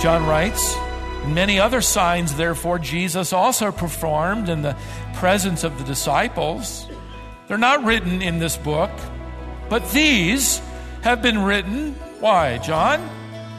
John 0.00 0.26
writes, 0.26 0.74
Many 1.26 1.60
other 1.60 1.80
signs, 1.80 2.34
therefore, 2.34 2.80
Jesus 2.80 3.32
also 3.32 3.70
performed 3.70 4.48
in 4.48 4.62
the 4.62 4.76
presence 5.14 5.62
of 5.62 5.78
the 5.78 5.84
disciples. 5.84 6.88
They're 7.46 7.56
not 7.56 7.84
written 7.84 8.20
in 8.20 8.40
this 8.40 8.56
book, 8.56 8.90
but 9.68 9.88
these 9.92 10.60
have 11.02 11.22
been 11.22 11.38
written. 11.44 11.92
Why, 12.18 12.58
John? 12.58 13.08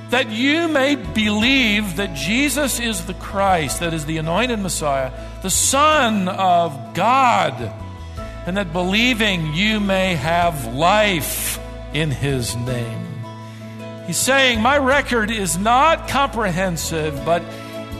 That 0.09 0.29
you 0.31 0.67
may 0.67 0.95
believe 0.95 1.95
that 1.95 2.13
Jesus 2.13 2.81
is 2.81 3.05
the 3.05 3.13
Christ, 3.13 3.79
that 3.79 3.93
is 3.93 4.05
the 4.05 4.17
anointed 4.17 4.59
Messiah, 4.59 5.13
the 5.43 5.49
Son 5.49 6.27
of 6.27 6.93
God, 6.93 7.73
and 8.45 8.57
that 8.57 8.71
believing 8.71 9.53
you 9.53 9.79
may 9.79 10.15
have 10.15 10.73
life 10.73 11.59
in 11.93 12.11
his 12.11 12.55
name. 12.55 13.01
He's 14.05 14.17
saying, 14.17 14.61
My 14.61 14.77
record 14.77 15.31
is 15.31 15.57
not 15.57 16.07
comprehensive, 16.07 17.25
but 17.25 17.41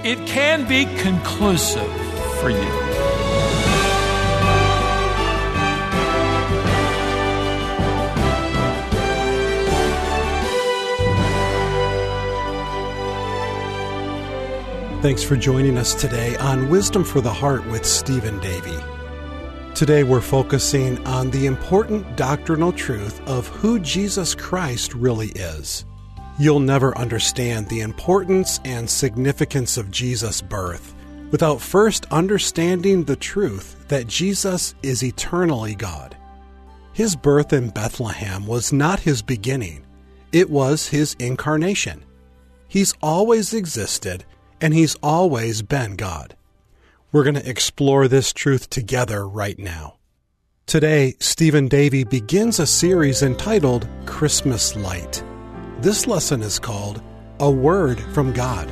it 0.04 0.28
can 0.28 0.68
be 0.68 0.86
conclusive 1.02 1.92
for 2.40 2.50
you. 2.52 2.86
Thanks 15.02 15.24
for 15.24 15.36
joining 15.36 15.78
us 15.78 15.94
today 15.94 16.36
on 16.38 16.70
Wisdom 16.70 17.04
for 17.04 17.22
the 17.22 17.32
Heart 17.32 17.68
with 17.68 17.86
Stephen 17.86 18.40
Davey. 18.40 18.95
Today 19.76 20.04
we're 20.04 20.22
focusing 20.22 21.06
on 21.06 21.30
the 21.30 21.48
important 21.48 22.16
doctrinal 22.16 22.72
truth 22.72 23.20
of 23.28 23.50
who 23.50 23.78
Jesus 23.78 24.34
Christ 24.34 24.94
really 24.94 25.32
is. 25.36 25.84
You'll 26.40 26.62
never 26.62 26.98
understand 26.98 27.68
the 27.68 27.82
importance 27.82 28.62
and 28.64 28.90
significance 28.90 29.76
of 29.76 29.92
Jesus' 29.92 30.42
birth 30.42 30.96
without 31.30 31.60
first 31.60 32.06
understanding 32.10 33.04
the 33.04 33.18
truth 33.18 33.86
that 33.90 34.08
Jesus 34.08 34.76
is 34.82 35.04
eternally 35.04 35.76
God. 35.76 36.16
His 36.94 37.14
birth 37.14 37.52
in 37.52 37.68
Bethlehem 37.68 38.48
was 38.48 38.72
not 38.72 39.02
his 39.02 39.22
beginning, 39.22 39.86
it 40.32 40.50
was 40.50 40.88
his 40.88 41.18
incarnation. 41.20 42.06
He's 42.70 42.94
always 43.02 43.54
existed, 43.54 44.24
and 44.62 44.74
he's 44.74 44.96
always 45.04 45.62
been 45.62 45.98
God. 45.98 46.38
We're 47.16 47.24
going 47.24 47.36
to 47.36 47.50
explore 47.50 48.10
this 48.10 48.34
truth 48.34 48.70
together 48.70 49.26
right 49.26 49.58
now. 49.58 50.00
Today, 50.66 51.16
Stephen 51.22 51.70
Davey 51.70 52.04
begins 52.04 52.60
a 52.60 52.68
series 52.68 53.24
entitled 53.24 53.88
Christmas 54.06 54.76
Light. 54.76 55.24
This 55.80 56.08
lesson 56.08 56.42
is 56.42 56.60
called 56.60 57.02
A 57.40 57.50
Word 57.50 58.02
from 58.02 58.34
God. 58.34 58.70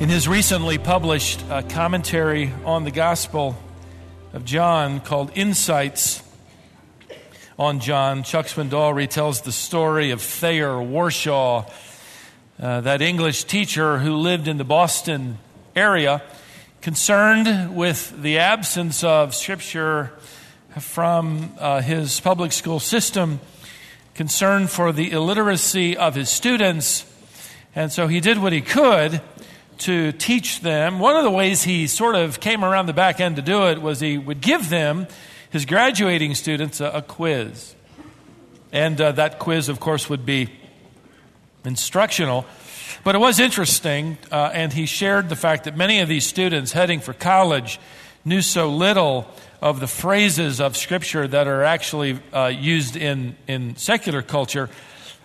In 0.00 0.08
his 0.08 0.26
recently 0.26 0.76
published 0.76 1.48
uh, 1.48 1.62
commentary 1.68 2.52
on 2.64 2.82
the 2.82 2.90
Gospel 2.90 3.54
of 4.32 4.44
John 4.44 4.98
called 4.98 5.30
Insights 5.36 6.20
on 7.56 7.78
John, 7.78 8.24
Chuck 8.24 8.46
Swindoll 8.46 8.92
retells 8.92 9.44
the 9.44 9.52
story 9.52 10.10
of 10.10 10.20
Thayer 10.20 10.72
Warshaw, 10.72 11.70
uh, 12.62 12.80
that 12.80 13.02
English 13.02 13.42
teacher 13.44 13.98
who 13.98 14.14
lived 14.14 14.46
in 14.46 14.56
the 14.56 14.64
Boston 14.64 15.38
area, 15.74 16.22
concerned 16.80 17.74
with 17.74 18.22
the 18.22 18.38
absence 18.38 19.02
of 19.02 19.34
Scripture 19.34 20.12
from 20.78 21.52
uh, 21.58 21.80
his 21.80 22.20
public 22.20 22.52
school 22.52 22.78
system 22.78 23.40
concerned 24.14 24.70
for 24.70 24.92
the 24.92 25.10
illiteracy 25.10 25.96
of 25.96 26.14
his 26.14 26.30
students. 26.30 27.04
And 27.74 27.90
so 27.90 28.06
he 28.06 28.20
did 28.20 28.38
what 28.38 28.52
he 28.52 28.60
could 28.60 29.20
to 29.78 30.12
teach 30.12 30.60
them. 30.60 31.00
One 31.00 31.16
of 31.16 31.24
the 31.24 31.30
ways 31.32 31.64
he 31.64 31.88
sort 31.88 32.14
of 32.14 32.38
came 32.38 32.64
around 32.64 32.86
the 32.86 32.92
back 32.92 33.20
end 33.20 33.36
to 33.36 33.42
do 33.42 33.66
it 33.66 33.82
was 33.82 33.98
he 33.98 34.18
would 34.18 34.40
give 34.40 34.68
them, 34.68 35.08
his 35.50 35.64
graduating 35.64 36.36
students, 36.36 36.80
a, 36.80 36.90
a 36.90 37.02
quiz. 37.02 37.74
And 38.70 39.00
uh, 39.00 39.10
that 39.12 39.40
quiz, 39.40 39.68
of 39.68 39.80
course, 39.80 40.08
would 40.08 40.24
be 40.24 40.48
instructional. 41.64 42.46
But 43.04 43.14
it 43.14 43.18
was 43.18 43.40
interesting, 43.40 44.18
uh, 44.30 44.50
and 44.52 44.72
he 44.72 44.86
shared 44.86 45.28
the 45.28 45.36
fact 45.36 45.64
that 45.64 45.76
many 45.76 46.00
of 46.00 46.08
these 46.08 46.26
students 46.26 46.72
heading 46.72 47.00
for 47.00 47.12
college 47.12 47.80
knew 48.24 48.42
so 48.42 48.68
little 48.68 49.26
of 49.60 49.80
the 49.80 49.86
phrases 49.86 50.60
of 50.60 50.76
Scripture 50.76 51.26
that 51.26 51.46
are 51.46 51.62
actually 51.62 52.18
uh, 52.32 52.46
used 52.46 52.96
in, 52.96 53.36
in 53.46 53.76
secular 53.76 54.22
culture. 54.22 54.68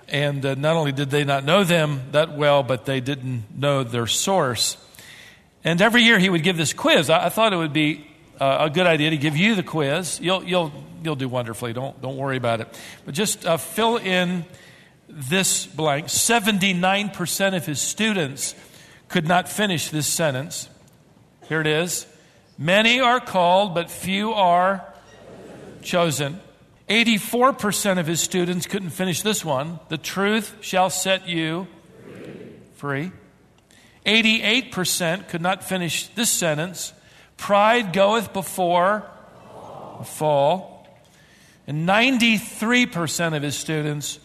And 0.07 0.45
uh, 0.45 0.55
not 0.55 0.75
only 0.75 0.91
did 0.91 1.09
they 1.09 1.23
not 1.23 1.43
know 1.43 1.63
them 1.63 2.01
that 2.11 2.37
well, 2.37 2.63
but 2.63 2.85
they 2.85 2.99
didn't 3.01 3.43
know 3.57 3.83
their 3.83 4.07
source. 4.07 4.77
And 5.63 5.81
every 5.81 6.03
year 6.03 6.17
he 6.17 6.29
would 6.29 6.43
give 6.43 6.55
this 6.55 6.71
quiz. 6.71 7.09
I, 7.09 7.25
I 7.25 7.29
thought 7.29 7.51
it 7.51 7.57
would 7.57 7.73
be 7.73 8.07
uh, 8.39 8.57
a 8.61 8.69
good 8.69 8.87
idea 8.87 9.09
to 9.09 9.17
give 9.17 9.35
you 9.35 9.55
the 9.55 9.63
quiz. 9.63 10.19
You'll, 10.21 10.43
you'll, 10.43 10.71
you'll 11.03 11.15
do 11.15 11.27
wonderfully. 11.27 11.73
Don't, 11.73 11.99
don't 12.01 12.17
worry 12.17 12.37
about 12.37 12.61
it. 12.61 12.67
But 13.05 13.15
just 13.15 13.45
uh, 13.45 13.57
fill 13.57 13.97
in 13.97 14.45
this 15.07 15.65
blank. 15.65 16.07
79% 16.07 17.55
of 17.55 17.65
his 17.65 17.81
students 17.81 18.55
could 19.07 19.27
not 19.27 19.47
finish 19.47 19.89
this 19.89 20.07
sentence. 20.07 20.69
Here 21.47 21.61
it 21.61 21.67
is. 21.67 22.05
Many 22.57 22.99
are 22.99 23.19
called, 23.19 23.73
but 23.73 23.89
few 23.89 24.33
are 24.33 24.83
chosen. 25.81 26.39
84% 26.89 27.99
of 27.99 28.07
his 28.07 28.21
students 28.21 28.65
couldn't 28.65 28.91
finish 28.91 29.21
this 29.21 29.43
one. 29.43 29.79
The 29.89 29.97
truth 29.97 30.55
shall 30.61 30.89
set 30.89 31.27
you 31.27 31.67
free. 32.75 33.11
88% 34.05 35.27
could 35.27 35.41
not 35.41 35.63
finish 35.63 36.07
this 36.07 36.29
sentence. 36.29 36.93
Pride 37.35 37.91
goeth 37.91 38.31
before 38.31 39.03
a 39.99 40.03
fall. 40.03 40.87
And 41.67 41.87
93% 41.87 43.35
of 43.35 43.43
his 43.43 43.57
students 43.57 44.19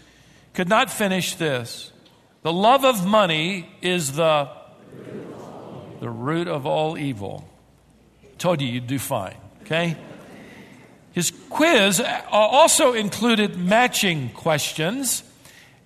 could 0.54 0.68
not 0.68 0.90
finish 0.90 1.34
this. 1.34 1.92
The 2.42 2.52
love 2.52 2.84
of 2.84 3.06
money 3.06 3.70
is 3.80 4.12
the, 4.12 4.50
the 6.00 6.10
root 6.10 6.48
of 6.48 6.66
all 6.66 6.98
evil. 6.98 7.48
Told 8.38 8.60
you 8.60 8.68
you'd 8.68 8.86
do 8.86 8.98
fine, 8.98 9.36
okay? 9.62 9.96
His 11.12 11.30
quiz 11.50 12.00
uh, 12.00 12.22
also 12.30 12.94
included 12.94 13.56
matching 13.56 14.30
questions 14.30 15.22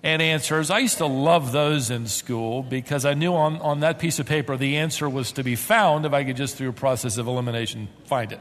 and 0.01 0.21
answers. 0.21 0.71
I 0.71 0.79
used 0.79 0.99
to 0.99 1.05
love 1.05 1.51
those 1.51 1.91
in 1.91 2.07
school 2.07 2.63
because 2.63 3.05
I 3.05 3.13
knew 3.13 3.33
on, 3.33 3.57
on 3.57 3.81
that 3.81 3.99
piece 3.99 4.19
of 4.19 4.25
paper 4.25 4.57
the 4.57 4.77
answer 4.77 5.09
was 5.09 5.33
to 5.33 5.43
be 5.43 5.55
found 5.55 6.05
if 6.05 6.13
I 6.13 6.23
could 6.23 6.37
just, 6.37 6.55
through 6.55 6.69
a 6.69 6.73
process 6.73 7.17
of 7.17 7.27
elimination, 7.27 7.89
find 8.05 8.31
it. 8.31 8.39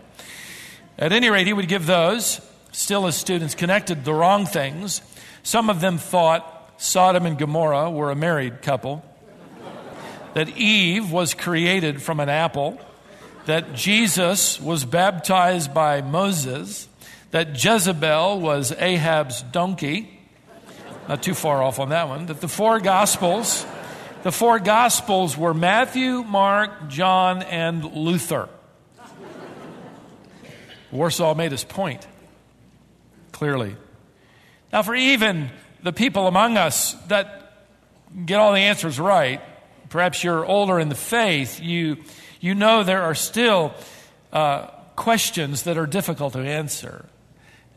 At 0.99 1.13
any 1.13 1.29
rate, 1.29 1.47
he 1.47 1.53
would 1.53 1.69
give 1.69 1.87
those. 1.87 2.41
Still, 2.73 3.07
his 3.07 3.17
students 3.17 3.55
connected 3.55 4.05
the 4.05 4.15
wrong 4.15 4.47
things. 4.47 5.01
Some 5.47 5.71
of 5.71 5.81
them 5.81 5.99
thought 5.99 6.73
Sodom 6.77 7.25
and 7.25 7.39
Gomorrah 7.39 7.89
were 7.89 8.11
a 8.11 8.17
married 8.17 8.63
couple, 8.63 9.05
that 10.35 10.49
Eve 10.49 11.13
was 11.13 11.35
created 11.35 12.03
from 12.03 12.19
an 12.19 12.29
apple 12.29 12.81
that 13.45 13.73
Jesus 13.73 14.61
was 14.61 14.85
baptized 14.85 15.73
by 15.73 16.03
Moses, 16.03 16.89
that 17.31 17.63
Jezebel 17.63 18.41
was 18.41 18.73
Ahab's 18.73 19.43
donkey. 19.43 20.19
Not 21.09 21.23
too 21.23 21.35
far 21.35 21.63
off 21.63 21.79
on 21.79 21.91
that 21.91 22.09
one. 22.09 22.27
That 22.27 22.41
the 22.41 22.49
four 22.49 22.81
Gospels, 22.81 23.65
the 24.25 24.33
four 24.33 24.59
Gospels 24.59 25.37
were 25.37 25.55
Matthew, 25.55 26.25
Mark, 26.25 26.89
John, 26.89 27.45
and 27.45 27.85
Luther. 27.85 28.49
Warshaw 30.93 31.37
made 31.37 31.53
his 31.53 31.63
point 31.63 32.05
clearly. 33.31 33.77
Now, 34.77 34.83
for 34.83 34.95
even 34.95 35.49
the 35.83 35.93
people 35.95 36.27
among 36.27 36.59
us 36.59 36.93
that 37.09 37.51
get 38.27 38.39
all 38.39 38.53
the 38.53 38.59
answers 38.59 39.01
right, 39.01 39.41
perhaps 39.89 40.23
you're 40.23 40.45
older 40.45 40.79
in 40.79 40.91
the 40.91 40.95
faith, 40.95 41.63
you 41.63 41.97
you 42.43 42.55
know 42.55 42.85
there 42.85 43.05
are 43.05 43.15
still 43.15 43.73
uh, 44.35 44.67
questions 44.95 45.63
that 45.63 45.79
are 45.79 45.87
difficult 45.87 46.35
to 46.35 46.41
answer. 46.41 47.07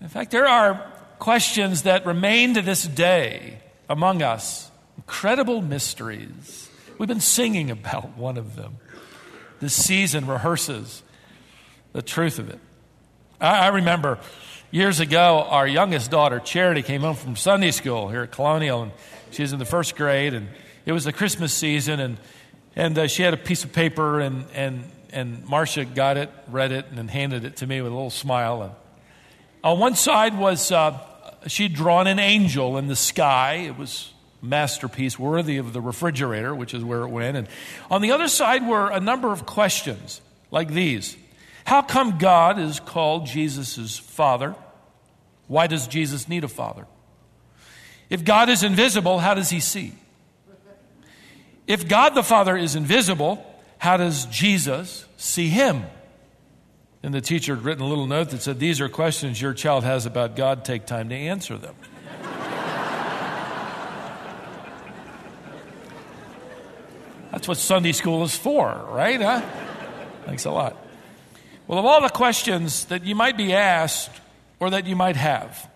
In 0.02 0.10
fact, 0.10 0.32
there 0.32 0.46
are 0.46 0.92
questions 1.20 1.84
that 1.84 2.06
remain 2.06 2.56
to 2.56 2.62
this 2.62 2.84
day 2.84 3.60
among 3.88 4.22
us 4.22 4.70
incredible 4.98 5.62
mysteries. 5.62 6.70
We've 6.98 7.08
been 7.08 7.22
singing 7.22 7.72
about 7.72 8.18
one 8.18 8.36
of 8.36 8.58
them. 8.58 8.76
This 9.62 9.74
season 9.74 10.28
rehearses 10.28 11.02
the 11.94 12.02
truth 12.02 12.40
of 12.40 12.50
it. 12.50 12.60
I, 13.40 13.60
I 13.60 13.68
remember 13.70 14.20
years 14.72 15.00
ago, 15.00 15.46
our 15.50 15.68
youngest 15.68 16.12
daughter, 16.12 16.40
Charity, 16.40 16.82
came 16.82 17.02
home 17.02 17.16
from 17.16 17.36
Sunday 17.36 17.72
school 17.72 18.10
here 18.10 18.24
at 18.24 18.32
Colonial, 18.32 18.84
and 18.84 18.92
she 19.32 19.42
was 19.42 19.54
in 19.54 19.60
the 19.60 19.66
first 19.66 19.96
grade, 19.96 20.34
and 20.34 20.48
it 20.86 20.92
was 20.92 21.04
the 21.04 21.14
Christmas 21.14 21.54
season, 21.54 22.00
and 22.00 22.18
and 22.76 22.98
uh, 22.98 23.08
she 23.08 23.24
had 23.24 23.34
a 23.34 23.38
piece 23.38 23.64
of 23.64 23.74
paper, 23.74 24.20
and, 24.20 24.46
and, 24.54 24.90
and 25.12 25.46
Marcia 25.46 25.86
got 25.86 26.18
it, 26.18 26.30
read 26.48 26.72
it, 26.72 26.86
and 26.96 27.10
handed 27.10 27.44
it 27.44 27.58
to 27.58 27.68
me 27.68 27.82
with 27.82 27.92
a 27.92 27.96
little 27.96 28.10
smile. 28.10 28.62
And, 28.62 28.74
On 29.64 29.80
one 29.80 29.96
side 29.96 30.38
was 30.38 30.72
uh, 30.72 30.98
she'd 31.48 31.74
drawn 31.74 32.08
an 32.08 32.20
angel 32.20 32.78
in 32.78 32.88
the 32.88 32.96
sky. 32.96 33.56
It 33.66 33.78
was 33.78 34.14
masterpiece 34.42 35.20
worthy 35.20 35.58
of 35.58 35.74
the 35.74 35.82
refrigerator, 35.82 36.56
which 36.56 36.74
is 36.74 36.84
where 36.84 37.02
it 37.02 37.10
went. 37.10 37.36
And 37.36 37.48
on 37.92 38.02
the 38.02 38.12
other 38.12 38.30
side 38.30 38.66
were 38.66 38.90
a 38.90 39.02
number 39.02 39.32
of 39.34 39.46
questions 39.46 40.22
like 40.52 40.70
these 40.70 41.18
How 41.70 41.84
come 41.84 42.18
God 42.18 42.58
is 42.58 42.80
called 42.80 43.28
Jesus' 43.28 43.96
father? 43.96 44.56
Why 45.46 45.68
does 45.68 45.88
Jesus 45.88 46.28
need 46.28 46.44
a 46.44 46.48
father? 46.48 46.88
If 48.10 48.26
God 48.26 48.50
is 48.50 48.64
invisible, 48.64 49.20
how 49.20 49.36
does 49.36 49.52
he 49.52 49.60
see? 49.60 49.94
If 51.68 51.88
God 51.88 52.16
the 52.16 52.24
Father 52.24 52.58
is 52.58 52.76
invisible, 52.76 53.46
how 53.78 53.98
does 53.98 54.26
Jesus 54.26 55.06
see 55.18 55.50
him? 55.50 55.84
And 57.04 57.14
the 57.14 57.22
teacher 57.22 57.54
had 57.54 57.64
written 57.64 57.84
a 57.84 57.88
little 57.88 58.08
note 58.08 58.32
that 58.32 58.42
said, 58.42 58.58
These 58.58 58.82
are 58.82 58.90
questions 58.90 59.40
your 59.40 59.54
child 59.54 59.84
has 59.84 60.08
about 60.08 60.36
God. 60.36 60.66
Take 60.66 60.88
time 60.88 61.10
to 61.10 61.16
answer 61.16 61.56
them. 61.56 61.76
That's 67.32 67.48
what 67.48 67.58
Sunday 67.58 67.92
school 67.92 68.24
is 68.24 68.36
for, 68.36 68.74
right? 68.90 69.22
Huh? 69.22 69.42
Thanks 70.26 70.46
a 70.46 70.52
lot. 70.52 70.89
Well, 71.70 71.78
of 71.78 71.86
all 71.86 72.02
the 72.02 72.10
questions 72.10 72.86
that 72.86 73.06
you 73.06 73.14
might 73.14 73.38
be 73.38 73.54
asked 73.54 74.10
or 74.60 74.72
that 74.72 74.88
you 74.88 74.96
might 74.96 75.16
have, 75.16 75.70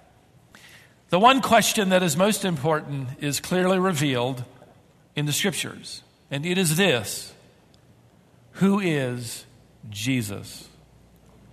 the 1.09 1.19
one 1.19 1.39
question 1.39 1.89
that 1.89 2.01
is 2.01 2.17
most 2.17 2.45
important 2.45 3.09
is 3.21 3.39
clearly 3.39 3.77
revealed 3.77 4.43
in 5.15 5.27
the 5.27 5.31
scriptures, 5.31 6.01
and 6.31 6.47
it 6.47 6.57
is 6.57 6.77
this 6.77 7.31
Who 8.53 8.79
is 8.79 9.45
Jesus 9.91 10.67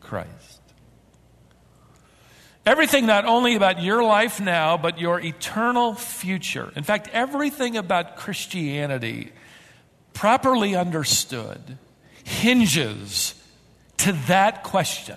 Christ? 0.00 0.62
Everything 2.64 3.04
not 3.04 3.26
only 3.26 3.56
about 3.56 3.82
your 3.82 4.02
life 4.02 4.40
now, 4.40 4.78
but 4.78 4.98
your 4.98 5.20
eternal 5.20 5.94
future. 5.94 6.72
In 6.76 6.82
fact, 6.82 7.10
everything 7.12 7.76
about 7.76 8.16
Christianity, 8.16 9.32
properly 10.14 10.76
understood, 10.76 11.76
hinges 12.24 13.34
to 14.00 14.12
that 14.28 14.62
question 14.62 15.16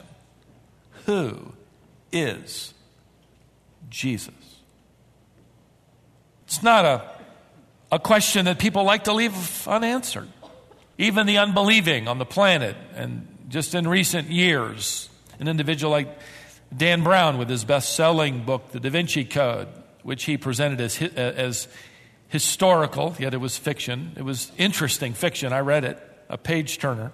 Who 1.05 1.53
is 2.11 2.73
Jesus? 3.89 4.33
It's 6.45 6.61
not 6.61 6.85
a, 6.85 7.09
a 7.91 7.99
question 7.99 8.45
that 8.45 8.59
people 8.59 8.83
like 8.83 9.05
to 9.05 9.13
leave 9.13 9.67
unanswered. 9.67 10.29
Even 10.97 11.25
the 11.25 11.39
unbelieving 11.39 12.07
on 12.07 12.19
the 12.19 12.25
planet, 12.25 12.75
and 12.95 13.27
just 13.49 13.73
in 13.73 13.87
recent 13.87 14.29
years, 14.29 15.09
an 15.39 15.47
individual 15.47 15.91
like 15.91 16.19
Dan 16.75 17.03
Brown 17.03 17.37
with 17.37 17.49
his 17.49 17.63
best 17.63 17.95
selling 17.95 18.43
book, 18.43 18.71
The 18.71 18.79
Da 18.79 18.89
Vinci 18.89 19.25
Code, 19.25 19.67
which 20.03 20.25
he 20.25 20.37
presented 20.37 20.79
as, 20.81 21.01
as 21.01 21.67
historical, 22.27 23.15
yet 23.17 23.33
it 23.33 23.37
was 23.37 23.57
fiction. 23.57 24.13
It 24.15 24.23
was 24.23 24.51
interesting 24.57 25.13
fiction. 25.13 25.53
I 25.53 25.61
read 25.61 25.83
it, 25.83 25.99
a 26.29 26.37
page 26.37 26.77
turner. 26.77 27.11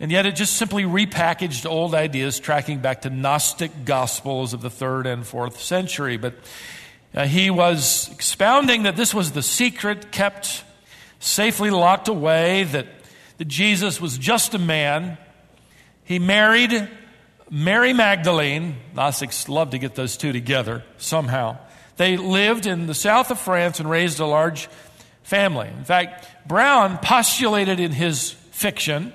And 0.00 0.12
yet 0.12 0.26
it 0.26 0.36
just 0.36 0.56
simply 0.56 0.84
repackaged 0.84 1.68
old 1.68 1.94
ideas 1.94 2.38
tracking 2.38 2.78
back 2.78 3.02
to 3.02 3.10
Gnostic 3.10 3.84
gospels 3.84 4.54
of 4.54 4.60
the 4.60 4.70
third 4.70 5.06
and 5.06 5.26
fourth 5.26 5.60
century. 5.60 6.16
But 6.16 6.34
uh, 7.14 7.26
he 7.26 7.50
was 7.50 8.08
expounding 8.12 8.84
that 8.84 8.94
this 8.94 9.12
was 9.12 9.32
the 9.32 9.42
secret 9.42 10.12
kept 10.12 10.62
safely 11.18 11.70
locked 11.70 12.06
away, 12.06 12.64
that, 12.64 12.86
that 13.38 13.48
Jesus 13.48 14.00
was 14.00 14.16
just 14.18 14.54
a 14.54 14.58
man. 14.58 15.18
He 16.04 16.20
married 16.20 16.88
Mary 17.50 17.92
Magdalene. 17.92 18.76
Gnostics 18.94 19.48
love 19.48 19.70
to 19.70 19.78
get 19.78 19.96
those 19.96 20.16
two 20.16 20.32
together 20.32 20.84
somehow. 20.98 21.58
They 21.96 22.16
lived 22.16 22.66
in 22.66 22.86
the 22.86 22.94
south 22.94 23.32
of 23.32 23.40
France 23.40 23.80
and 23.80 23.90
raised 23.90 24.20
a 24.20 24.26
large 24.26 24.68
family. 25.24 25.68
In 25.68 25.84
fact, 25.84 26.28
Brown 26.46 26.98
postulated 26.98 27.80
in 27.80 27.90
his 27.90 28.30
fiction 28.30 29.12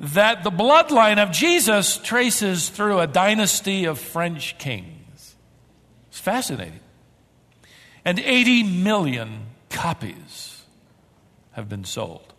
that 0.00 0.44
the 0.44 0.50
bloodline 0.50 1.20
of 1.22 1.30
Jesus 1.30 1.96
traces 1.96 2.68
through 2.68 3.00
a 3.00 3.06
dynasty 3.06 3.84
of 3.84 3.98
French 3.98 4.56
kings. 4.58 5.34
It's 6.08 6.20
fascinating. 6.20 6.80
And 8.04 8.18
80 8.18 8.62
million 8.62 9.46
copies 9.70 10.62
have 11.52 11.68
been 11.68 11.84
sold. 11.84 12.32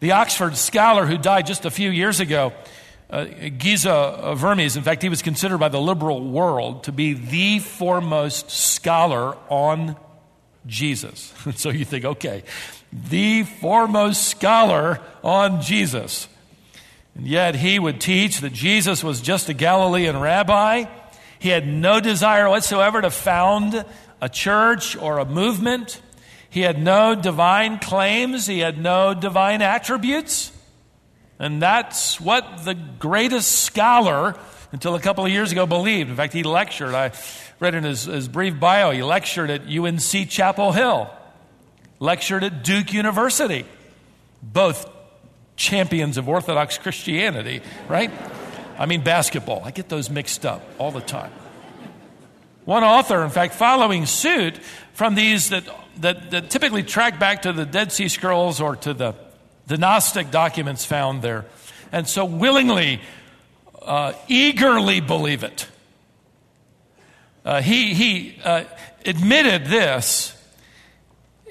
The 0.00 0.12
Oxford 0.12 0.56
scholar 0.56 1.06
who 1.06 1.18
died 1.18 1.46
just 1.46 1.64
a 1.64 1.70
few 1.70 1.90
years 1.90 2.20
ago, 2.20 2.52
uh, 3.10 3.24
Geza 3.24 4.34
Vermes, 4.36 4.76
in 4.76 4.82
fact, 4.82 5.02
he 5.02 5.08
was 5.08 5.22
considered 5.22 5.58
by 5.58 5.68
the 5.68 5.80
liberal 5.80 6.28
world 6.28 6.84
to 6.84 6.92
be 6.92 7.12
the 7.12 7.58
foremost 7.58 8.50
scholar 8.50 9.36
on 9.48 9.96
Jesus. 10.66 11.32
so 11.56 11.70
you 11.70 11.84
think, 11.84 12.04
okay, 12.04 12.44
the 12.92 13.44
foremost 13.44 14.28
scholar 14.28 15.00
on 15.24 15.62
Jesus. 15.62 16.28
And 17.14 17.26
yet 17.26 17.54
he 17.54 17.78
would 17.78 18.00
teach 18.00 18.40
that 18.40 18.52
Jesus 18.52 19.02
was 19.02 19.20
just 19.20 19.48
a 19.48 19.54
Galilean 19.54 20.20
rabbi. 20.20 20.84
He 21.38 21.48
had 21.48 21.66
no 21.66 22.00
desire 22.00 22.48
whatsoever 22.48 23.00
to 23.00 23.10
found 23.10 23.84
a 24.20 24.28
church 24.28 24.96
or 24.96 25.18
a 25.18 25.24
movement. 25.24 26.00
He 26.50 26.60
had 26.60 26.80
no 26.80 27.14
divine 27.14 27.78
claims. 27.78 28.46
He 28.46 28.58
had 28.58 28.78
no 28.78 29.14
divine 29.14 29.62
attributes. 29.62 30.52
And 31.38 31.60
that's 31.60 32.20
what 32.20 32.64
the 32.64 32.74
greatest 32.74 33.50
scholar, 33.50 34.36
until 34.70 34.94
a 34.94 35.00
couple 35.00 35.24
of 35.24 35.32
years 35.32 35.50
ago, 35.50 35.66
believed. 35.66 36.10
In 36.10 36.16
fact, 36.16 36.32
he 36.32 36.42
lectured. 36.42 36.94
I 36.94 37.12
read 37.58 37.74
in 37.74 37.84
his, 37.84 38.04
his 38.04 38.28
brief 38.28 38.60
bio, 38.60 38.90
he 38.90 39.02
lectured 39.02 39.50
at 39.50 39.62
UNC 39.62 40.28
Chapel 40.28 40.72
Hill 40.72 41.10
lectured 42.02 42.42
at 42.42 42.64
Duke 42.64 42.92
University, 42.92 43.64
both 44.42 44.90
champions 45.54 46.18
of 46.18 46.28
Orthodox 46.28 46.76
Christianity, 46.76 47.62
right? 47.88 48.10
I 48.76 48.86
mean, 48.86 49.02
basketball. 49.02 49.62
I 49.64 49.70
get 49.70 49.88
those 49.88 50.10
mixed 50.10 50.44
up 50.44 50.62
all 50.78 50.90
the 50.90 51.00
time. 51.00 51.30
One 52.64 52.82
author, 52.82 53.22
in 53.22 53.30
fact, 53.30 53.54
following 53.54 54.06
suit 54.06 54.58
from 54.94 55.14
these 55.14 55.50
that, 55.50 55.62
that, 55.98 56.32
that 56.32 56.50
typically 56.50 56.82
track 56.82 57.20
back 57.20 57.42
to 57.42 57.52
the 57.52 57.64
Dead 57.64 57.92
Sea 57.92 58.08
Scrolls 58.08 58.60
or 58.60 58.74
to 58.76 58.92
the, 58.92 59.14
the 59.68 59.78
Gnostic 59.78 60.32
documents 60.32 60.84
found 60.84 61.22
there, 61.22 61.44
and 61.92 62.08
so 62.08 62.24
willingly, 62.24 63.00
uh, 63.80 64.12
eagerly 64.26 64.98
believe 65.00 65.44
it. 65.44 65.68
Uh, 67.44 67.62
he 67.62 67.94
he 67.94 68.38
uh, 68.44 68.64
admitted 69.04 69.66
this 69.66 70.36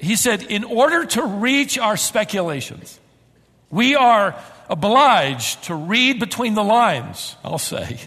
he 0.02 0.16
said, 0.16 0.42
in 0.42 0.64
order 0.64 1.04
to 1.04 1.24
reach 1.24 1.78
our 1.78 1.96
speculations, 1.96 2.98
we 3.70 3.94
are 3.94 4.34
obliged 4.68 5.62
to 5.64 5.76
read 5.76 6.18
between 6.18 6.54
the 6.54 6.64
lines, 6.64 7.36
I'll 7.44 7.58
say. 7.58 8.00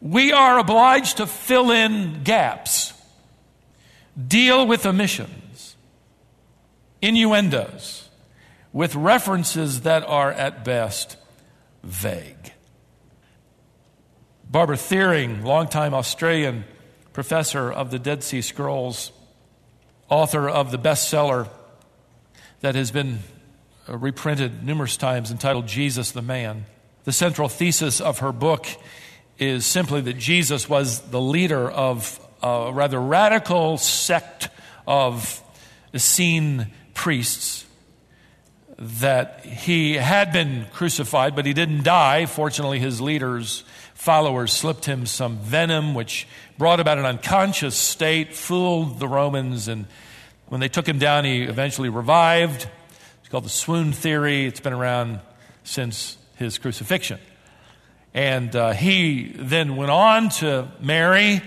We 0.00 0.32
are 0.32 0.58
obliged 0.58 1.16
to 1.16 1.26
fill 1.26 1.72
in 1.72 2.22
gaps, 2.22 2.92
deal 4.28 4.68
with 4.68 4.86
omissions, 4.86 5.74
innuendos, 7.02 8.08
with 8.72 8.94
references 8.94 9.80
that 9.80 10.04
are 10.04 10.30
at 10.30 10.64
best 10.64 11.16
vague. 11.82 12.52
Barbara 14.48 14.76
Thiering, 14.76 15.42
longtime 15.42 15.92
Australian 15.92 16.64
professor 17.12 17.72
of 17.72 17.90
the 17.90 17.98
Dead 17.98 18.22
Sea 18.22 18.42
Scrolls, 18.42 19.10
author 20.08 20.48
of 20.48 20.70
the 20.70 20.78
bestseller 20.78 21.48
that 22.60 22.74
has 22.74 22.90
been 22.90 23.20
uh, 23.88 23.96
reprinted 23.96 24.64
numerous 24.64 24.96
times 24.96 25.30
entitled 25.30 25.66
Jesus 25.66 26.12
the 26.12 26.22
Man. 26.22 26.66
The 27.04 27.12
central 27.12 27.48
thesis 27.48 28.00
of 28.00 28.20
her 28.20 28.32
book 28.32 28.66
is 29.38 29.66
simply 29.66 30.00
that 30.02 30.14
Jesus 30.18 30.68
was 30.68 31.00
the 31.10 31.20
leader 31.20 31.70
of 31.70 32.20
a 32.42 32.72
rather 32.72 33.00
radical 33.00 33.78
sect 33.78 34.48
of 34.86 35.42
Essene 35.92 36.68
priests. 36.94 37.66
That 38.78 39.44
he 39.44 39.94
had 39.94 40.32
been 40.32 40.66
crucified, 40.72 41.36
but 41.36 41.46
he 41.46 41.52
didn't 41.52 41.84
die. 41.84 42.26
Fortunately, 42.26 42.78
his 42.78 43.00
leaders, 43.00 43.64
followers, 44.04 44.52
slipped 44.52 44.84
him 44.84 45.06
some 45.06 45.38
venom, 45.38 45.94
which 45.94 46.28
brought 46.58 46.78
about 46.78 46.98
an 46.98 47.06
unconscious 47.06 47.74
state, 47.74 48.34
fooled 48.34 49.00
the 49.00 49.08
Romans, 49.08 49.66
and 49.66 49.86
when 50.48 50.60
they 50.60 50.68
took 50.68 50.86
him 50.86 50.98
down, 50.98 51.24
he 51.24 51.44
eventually 51.44 51.88
revived. 51.88 52.68
It's 53.20 53.30
called 53.30 53.46
the 53.46 53.48
swoon 53.48 53.92
theory. 53.92 54.44
It's 54.44 54.60
been 54.60 54.74
around 54.74 55.20
since 55.62 56.18
his 56.36 56.58
crucifixion. 56.58 57.18
And 58.12 58.54
uh, 58.54 58.72
he 58.72 59.32
then 59.34 59.74
went 59.74 59.90
on 59.90 60.28
to 60.40 60.68
marry, 60.80 61.40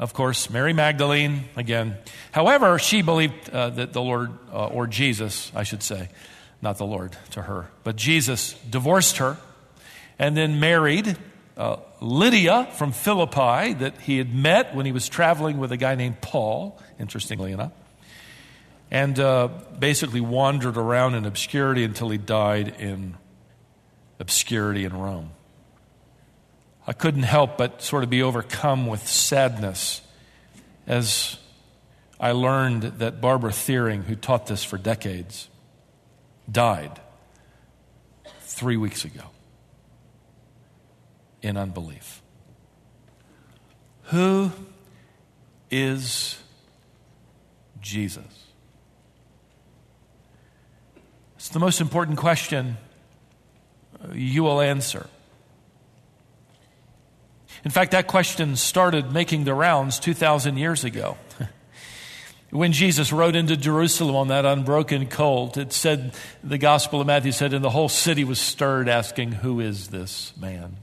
of 0.00 0.14
course, 0.14 0.50
Mary 0.50 0.72
Magdalene 0.72 1.44
again. 1.54 1.96
However, 2.32 2.80
she 2.80 3.02
believed 3.02 3.50
uh, 3.50 3.70
that 3.70 3.92
the 3.92 4.02
Lord, 4.02 4.32
uh, 4.52 4.66
or 4.66 4.88
Jesus, 4.88 5.52
I 5.54 5.62
should 5.62 5.84
say, 5.84 6.08
not 6.60 6.76
the 6.76 6.86
Lord 6.86 7.16
to 7.30 7.42
her, 7.42 7.70
but 7.84 7.94
Jesus 7.94 8.54
divorced 8.68 9.18
her 9.18 9.36
and 10.18 10.36
then 10.36 10.58
married 10.58 11.16
uh, 11.56 11.76
Lydia 12.00 12.68
from 12.72 12.92
Philippi 12.92 13.74
that 13.74 13.94
he 14.00 14.18
had 14.18 14.34
met 14.34 14.74
when 14.74 14.86
he 14.86 14.92
was 14.92 15.08
traveling 15.08 15.58
with 15.58 15.72
a 15.72 15.76
guy 15.76 15.94
named 15.94 16.20
Paul, 16.20 16.80
interestingly 16.98 17.52
enough, 17.52 17.72
and 18.90 19.18
uh, 19.18 19.48
basically 19.78 20.20
wandered 20.20 20.76
around 20.76 21.14
in 21.14 21.24
obscurity 21.24 21.84
until 21.84 22.08
he 22.08 22.18
died 22.18 22.74
in 22.80 23.16
obscurity 24.18 24.84
in 24.84 24.96
Rome. 24.96 25.30
I 26.86 26.92
couldn't 26.92 27.22
help 27.22 27.56
but 27.56 27.82
sort 27.82 28.04
of 28.04 28.10
be 28.10 28.22
overcome 28.22 28.86
with 28.86 29.06
sadness 29.06 30.02
as 30.86 31.38
I 32.20 32.32
learned 32.32 32.82
that 32.98 33.20
Barbara 33.20 33.52
Thiering, 33.52 34.04
who 34.04 34.14
taught 34.14 34.46
this 34.46 34.64
for 34.64 34.76
decades, 34.76 35.48
died 36.50 37.00
three 38.40 38.76
weeks 38.76 39.04
ago 39.04 39.24
in 41.44 41.58
unbelief. 41.58 42.22
Who 44.04 44.50
is 45.70 46.38
Jesus? 47.80 48.24
It's 51.36 51.50
the 51.50 51.58
most 51.58 51.82
important 51.82 52.16
question 52.16 52.78
you 54.12 54.42
will 54.42 54.60
answer. 54.60 55.06
In 57.64 57.70
fact, 57.70 57.92
that 57.92 58.06
question 58.06 58.56
started 58.56 59.12
making 59.12 59.44
the 59.44 59.54
rounds 59.54 59.98
2,000 59.98 60.56
years 60.56 60.84
ago. 60.84 61.16
when 62.50 62.72
Jesus 62.72 63.12
rode 63.12 63.36
into 63.36 63.56
Jerusalem 63.56 64.16
on 64.16 64.28
that 64.28 64.44
unbroken 64.44 65.06
colt, 65.06 65.56
it 65.56 65.72
said, 65.72 66.14
the 66.42 66.58
Gospel 66.58 67.00
of 67.00 67.06
Matthew 67.06 67.32
said, 67.32 67.52
and 67.52 67.64
the 67.64 67.70
whole 67.70 67.88
city 67.88 68.24
was 68.24 68.38
stirred, 68.38 68.88
asking, 68.88 69.32
Who 69.32 69.60
is 69.60 69.88
this 69.88 70.34
man? 70.36 70.76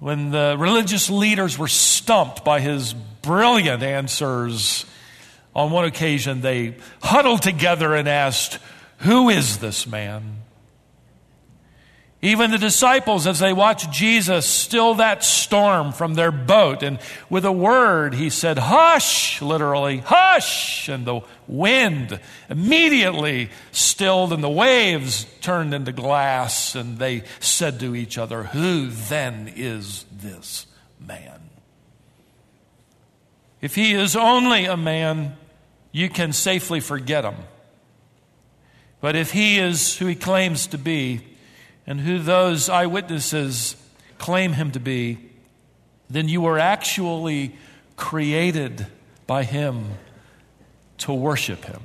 When 0.00 0.30
the 0.30 0.56
religious 0.58 1.10
leaders 1.10 1.58
were 1.58 1.68
stumped 1.68 2.42
by 2.42 2.60
his 2.60 2.94
brilliant 2.94 3.82
answers, 3.82 4.86
on 5.54 5.70
one 5.70 5.84
occasion 5.84 6.40
they 6.40 6.76
huddled 7.02 7.42
together 7.42 7.94
and 7.94 8.08
asked, 8.08 8.58
Who 9.00 9.28
is 9.28 9.58
this 9.58 9.86
man? 9.86 10.39
Even 12.22 12.50
the 12.50 12.58
disciples, 12.58 13.26
as 13.26 13.38
they 13.38 13.54
watched 13.54 13.90
Jesus 13.90 14.44
still 14.44 14.96
that 14.96 15.24
storm 15.24 15.90
from 15.90 16.14
their 16.14 16.30
boat, 16.30 16.82
and 16.82 16.98
with 17.30 17.46
a 17.46 17.52
word, 17.52 18.12
he 18.12 18.28
said, 18.28 18.58
Hush, 18.58 19.40
literally, 19.40 19.98
hush. 19.98 20.90
And 20.90 21.06
the 21.06 21.22
wind 21.48 22.20
immediately 22.50 23.48
stilled, 23.72 24.34
and 24.34 24.44
the 24.44 24.50
waves 24.50 25.24
turned 25.40 25.72
into 25.72 25.92
glass, 25.92 26.74
and 26.74 26.98
they 26.98 27.22
said 27.40 27.80
to 27.80 27.96
each 27.96 28.18
other, 28.18 28.42
Who 28.42 28.88
then 28.88 29.50
is 29.56 30.04
this 30.12 30.66
man? 30.98 31.40
If 33.62 33.74
he 33.74 33.94
is 33.94 34.14
only 34.14 34.66
a 34.66 34.76
man, 34.76 35.38
you 35.90 36.10
can 36.10 36.34
safely 36.34 36.80
forget 36.80 37.24
him. 37.24 37.36
But 39.00 39.16
if 39.16 39.30
he 39.30 39.58
is 39.58 39.96
who 39.96 40.04
he 40.06 40.14
claims 40.14 40.66
to 40.68 40.78
be, 40.78 41.22
and 41.86 42.00
who 42.00 42.18
those 42.18 42.68
eyewitnesses 42.68 43.76
claim 44.18 44.52
him 44.52 44.70
to 44.72 44.80
be, 44.80 45.18
then 46.08 46.28
you 46.28 46.40
were 46.40 46.58
actually 46.58 47.56
created 47.96 48.86
by 49.26 49.44
him 49.44 49.86
to 50.98 51.12
worship 51.12 51.64
him 51.64 51.82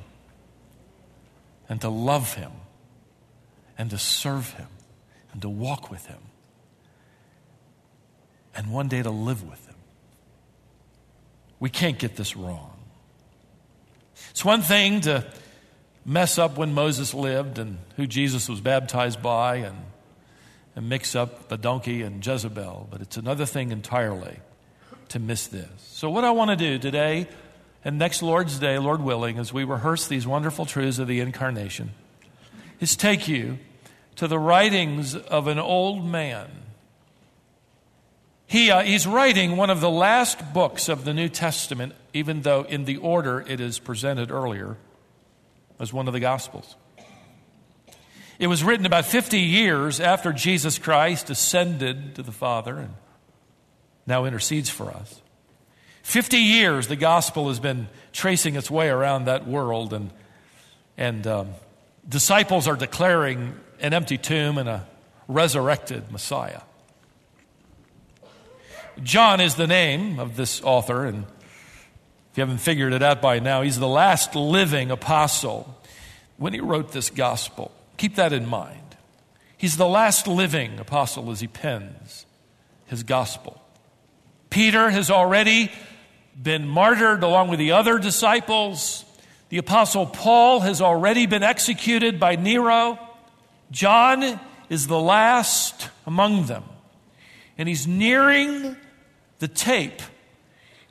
and 1.70 1.82
to 1.82 1.90
love 1.90 2.34
him 2.34 2.52
and 3.78 3.90
to 3.90 3.98
serve 3.98 4.52
him 4.54 4.68
and 5.32 5.42
to 5.42 5.50
walk 5.50 5.90
with 5.90 6.06
him 6.08 6.20
and 8.56 8.72
one 8.72 8.88
day 8.88 9.02
to 9.02 9.10
live 9.10 9.48
with 9.48 9.66
him. 9.68 9.76
We 11.60 11.70
can't 11.70 11.98
get 11.98 12.16
this 12.16 12.36
wrong. 12.36 12.72
It's 14.32 14.46
one 14.46 14.62
thing 14.62 15.02
to 15.02 15.26
mess 16.06 16.38
up 16.38 16.58
when 16.58 16.74
Moses 16.74 17.14
lived 17.14 17.58
and 17.58 17.80
who 17.98 18.06
Jesus 18.06 18.48
was 18.48 18.62
baptized 18.62 19.22
by 19.22 19.58
and 19.58 19.76
and 20.76 20.90
mix 20.90 21.16
up 21.16 21.48
the 21.48 21.58
donkey 21.58 22.02
and 22.02 22.26
Jezebel, 22.26 22.90
but 22.92 23.02
it's 23.02 23.18
another 23.18 23.46
thing 23.46 23.72
entirely 23.72 24.40
to 25.10 25.20
miss 25.20 25.48
this. 25.48 25.70
So, 25.78 26.10
what 26.10 26.24
I 26.24 26.32
want 26.32 26.52
to 26.52 26.58
do 26.58 26.78
today 26.78 27.28
and 27.84 27.98
next 27.98 28.22
Lord's 28.22 28.60
Day, 28.60 28.78
Lord 28.78 29.02
willing, 29.02 29.38
as 29.38 29.54
we 29.54 29.64
rehearse 29.64 30.08
these 30.08 30.28
wonderful 30.28 30.66
truths 30.66 31.00
of 31.00 31.08
the 31.08 31.22
incarnation, 31.22 31.92
is 32.80 32.96
take 32.96 33.28
you 33.28 33.60
to 34.18 34.28
the 34.28 34.40
writings 34.40 35.16
of 35.16 35.48
an 35.48 35.60
old 35.60 36.06
man. 36.06 36.50
He, 38.48 38.70
uh, 38.70 38.82
he's 38.82 39.08
writing 39.08 39.56
one 39.56 39.70
of 39.70 39.82
the 39.82 39.90
last 39.90 40.54
books 40.54 40.90
of 40.90 41.06
the 41.06 41.14
New 41.14 41.30
Testament, 41.30 41.94
even 42.14 42.42
though 42.42 42.64
in 42.64 42.86
the 42.86 42.98
order 42.98 43.46
it 43.48 43.60
is 43.60 43.80
presented 43.80 44.30
earlier 44.30 44.78
as 45.80 45.92
one 45.94 46.08
of 46.08 46.14
the 46.14 46.20
Gospels. 46.20 46.76
It 48.38 48.48
was 48.48 48.64
written 48.64 48.86
about 48.86 49.06
50 49.06 49.40
years 49.40 50.00
after 50.00 50.34
Jesus 50.34 50.78
Christ 50.78 51.30
ascended 51.30 52.16
to 52.16 52.24
the 52.24 52.34
Father 52.34 52.78
and 52.78 52.94
now 54.06 54.26
intercedes 54.26 54.70
for 54.70 54.92
us. 54.92 55.22
50 56.04 56.38
years 56.38 56.88
the 56.88 56.96
gospel 56.96 57.48
has 57.48 57.60
been 57.60 57.88
tracing 58.14 58.56
its 58.56 58.70
way 58.70 58.90
around 58.90 59.26
that 59.26 59.48
world, 59.48 59.92
and, 59.92 60.12
and 60.98 61.26
um, 61.26 61.50
disciples 62.08 62.68
are 62.68 62.76
declaring 62.76 63.56
an 63.80 63.94
empty 63.94 64.18
tomb 64.18 64.58
and 64.58 64.70
a 64.70 64.86
resurrected 65.28 66.12
Messiah. 66.12 66.62
John 69.02 69.42
is 69.42 69.56
the 69.56 69.68
name 69.68 70.20
of 70.20 70.36
this 70.36 70.62
author, 70.62 71.06
and 71.06 71.26
if 72.36 72.40
you 72.40 72.42
haven't 72.42 72.58
figured 72.58 72.92
it 72.92 73.02
out 73.02 73.22
by 73.22 73.40
now, 73.40 73.62
he's 73.62 73.80
the 73.80 73.88
last 73.88 74.36
living 74.36 74.92
apostle 74.92 75.74
when 76.36 76.52
he 76.52 76.60
wrote 76.60 76.92
this 76.92 77.10
gospel. 77.10 77.72
Keep 77.96 78.16
that 78.16 78.34
in 78.34 78.46
mind. 78.46 78.98
He's 79.56 79.78
the 79.78 79.88
last 79.88 80.28
living 80.28 80.78
apostle 80.78 81.32
as 81.32 81.40
he 81.40 81.48
pens 81.48 82.26
his 82.88 83.04
gospel. 83.04 83.62
Peter 84.50 84.90
has 84.90 85.10
already 85.10 85.72
been 86.44 86.68
martyred 86.68 87.24
along 87.24 87.48
with 87.48 87.60
the 87.60 87.72
other 87.72 88.00
disciples. 88.00 89.06
The 89.48 89.58
apostle 89.58 90.06
Paul 90.06 90.60
has 90.60 90.82
already 90.82 91.28
been 91.28 91.42
executed 91.42 92.20
by 92.20 92.36
Nero. 92.36 93.00
John 93.72 94.42
is 94.68 94.88
the 94.88 95.00
last 95.00 95.88
among 96.06 96.48
them. 96.48 96.66
And 97.58 97.70
he's 97.70 97.88
nearing 97.88 98.76
the 99.40 99.48
tape. 99.48 100.02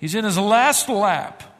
He's 0.04 0.14
in 0.14 0.24
his 0.24 0.36
last 0.36 0.90
lap 0.90 1.54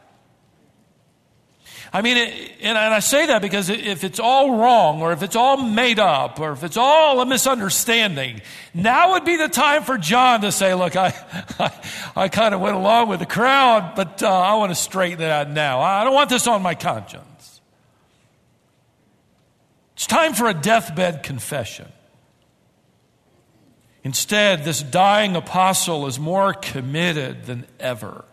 I 1.95 2.01
mean, 2.01 2.17
and 2.59 2.77
I 2.77 2.99
say 2.99 3.27
that 3.27 3.41
because 3.41 3.69
if 3.69 4.03
it's 4.03 4.19
all 4.19 4.57
wrong, 4.57 5.01
or 5.01 5.13
if 5.13 5.23
it's 5.23 5.37
all 5.37 5.55
made 5.55 5.97
up, 5.97 6.41
or 6.41 6.51
if 6.51 6.61
it's 6.65 6.75
all 6.75 7.21
a 7.21 7.25
misunderstanding, 7.25 8.41
now 8.73 9.13
would 9.13 9.23
be 9.23 9.37
the 9.37 9.47
time 9.47 9.83
for 9.83 9.97
John 9.97 10.41
to 10.41 10.51
say, 10.51 10.73
Look, 10.73 10.97
I, 10.97 11.13
I, 11.57 11.71
I 12.13 12.27
kind 12.27 12.53
of 12.53 12.59
went 12.59 12.75
along 12.75 13.07
with 13.07 13.21
the 13.21 13.25
crowd, 13.25 13.93
but 13.95 14.21
uh, 14.21 14.27
I 14.27 14.55
want 14.55 14.71
to 14.71 14.75
straighten 14.75 15.21
it 15.21 15.31
out 15.31 15.49
now. 15.49 15.79
I 15.79 16.03
don't 16.03 16.13
want 16.13 16.29
this 16.29 16.47
on 16.47 16.61
my 16.61 16.75
conscience. 16.75 17.61
It's 19.93 20.05
time 20.05 20.33
for 20.33 20.49
a 20.49 20.53
deathbed 20.53 21.23
confession. 21.23 21.87
Instead, 24.03 24.65
this 24.65 24.83
dying 24.83 25.37
apostle 25.37 26.07
is 26.07 26.19
more 26.19 26.53
committed 26.53 27.45
than 27.45 27.65
ever. 27.79 28.25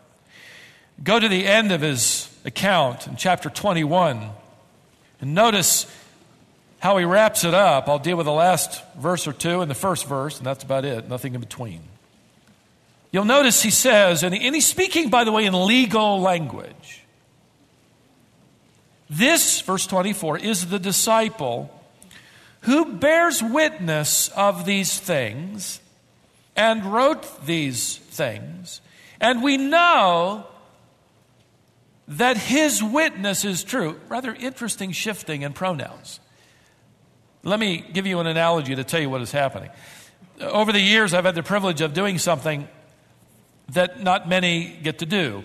Go 1.03 1.19
to 1.19 1.27
the 1.27 1.45
end 1.45 1.71
of 1.71 1.81
his 1.81 2.29
account 2.45 3.07
in 3.07 3.17
chapter 3.17 3.49
21. 3.49 4.29
And 5.19 5.35
notice 5.35 5.85
how 6.79 6.97
he 6.97 7.05
wraps 7.05 7.43
it 7.43 7.53
up. 7.53 7.89
I'll 7.89 7.99
deal 7.99 8.17
with 8.17 8.25
the 8.25 8.31
last 8.31 8.81
verse 8.95 9.27
or 9.27 9.33
two 9.33 9.61
and 9.61 9.69
the 9.69 9.75
first 9.75 10.07
verse, 10.07 10.37
and 10.37 10.45
that's 10.45 10.63
about 10.63 10.85
it, 10.85 11.09
nothing 11.09 11.33
in 11.33 11.41
between. 11.41 11.81
You'll 13.11 13.25
notice 13.25 13.61
he 13.61 13.69
says, 13.69 14.23
and 14.23 14.33
he's 14.33 14.65
speaking, 14.65 15.09
by 15.09 15.23
the 15.23 15.31
way, 15.31 15.45
in 15.45 15.53
legal 15.65 16.19
language. 16.19 17.03
This, 19.09 19.61
verse 19.61 19.85
24, 19.85 20.39
is 20.39 20.67
the 20.67 20.79
disciple 20.79 21.69
who 22.61 22.93
bears 22.93 23.43
witness 23.43 24.29
of 24.29 24.65
these 24.65 24.99
things 24.99 25.79
and 26.55 26.85
wrote 26.85 27.45
these 27.45 27.97
things. 27.97 28.81
And 29.19 29.43
we 29.43 29.57
know 29.57 30.47
that 32.07 32.37
his 32.37 32.83
witness 32.83 33.45
is 33.45 33.63
true. 33.63 33.99
Rather 34.09 34.33
interesting 34.33 34.91
shifting 34.91 35.41
in 35.41 35.53
pronouns. 35.53 36.19
Let 37.43 37.59
me 37.59 37.83
give 37.93 38.07
you 38.07 38.19
an 38.19 38.27
analogy 38.27 38.75
to 38.75 38.83
tell 38.83 39.01
you 39.01 39.09
what 39.09 39.21
is 39.21 39.31
happening. 39.31 39.69
Over 40.39 40.71
the 40.71 40.79
years, 40.79 41.13
I've 41.13 41.25
had 41.25 41.35
the 41.35 41.43
privilege 41.43 41.81
of 41.81 41.93
doing 41.93 42.17
something 42.17 42.67
that 43.69 44.01
not 44.01 44.27
many 44.27 44.77
get 44.81 44.99
to 44.99 45.05
do. 45.05 45.43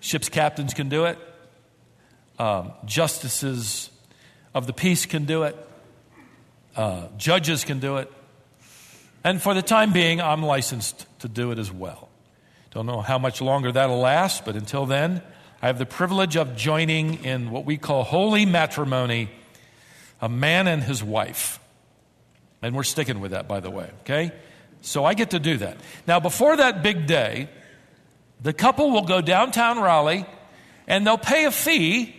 Ship's 0.00 0.28
captains 0.28 0.74
can 0.74 0.88
do 0.88 1.06
it, 1.06 1.18
um, 2.38 2.72
justices 2.84 3.90
of 4.54 4.66
the 4.66 4.72
peace 4.72 5.06
can 5.06 5.24
do 5.24 5.44
it, 5.44 5.56
uh, 6.76 7.08
judges 7.16 7.64
can 7.64 7.80
do 7.80 7.96
it. 7.96 8.12
And 9.24 9.42
for 9.42 9.54
the 9.54 9.62
time 9.62 9.92
being, 9.92 10.20
I'm 10.20 10.42
licensed 10.42 11.06
to 11.20 11.28
do 11.28 11.50
it 11.50 11.58
as 11.58 11.72
well. 11.72 12.08
Don't 12.70 12.86
know 12.86 13.00
how 13.00 13.18
much 13.18 13.40
longer 13.40 13.72
that'll 13.72 13.98
last, 13.98 14.44
but 14.44 14.54
until 14.54 14.86
then, 14.86 15.22
I 15.62 15.68
have 15.68 15.78
the 15.78 15.86
privilege 15.86 16.36
of 16.36 16.54
joining 16.54 17.24
in 17.24 17.50
what 17.50 17.64
we 17.64 17.78
call 17.78 18.04
holy 18.04 18.44
matrimony, 18.44 19.30
a 20.20 20.28
man 20.28 20.68
and 20.68 20.82
his 20.82 21.02
wife. 21.02 21.58
And 22.60 22.74
we're 22.74 22.82
sticking 22.82 23.20
with 23.20 23.30
that, 23.30 23.48
by 23.48 23.60
the 23.60 23.70
way, 23.70 23.90
okay? 24.00 24.32
So 24.82 25.04
I 25.04 25.14
get 25.14 25.30
to 25.30 25.38
do 25.38 25.56
that. 25.58 25.78
Now, 26.06 26.20
before 26.20 26.56
that 26.56 26.82
big 26.82 27.06
day, 27.06 27.48
the 28.42 28.52
couple 28.52 28.90
will 28.90 29.02
go 29.06 29.20
downtown 29.20 29.78
Raleigh 29.78 30.26
and 30.86 31.06
they'll 31.06 31.18
pay 31.18 31.46
a 31.46 31.50
fee 31.50 32.14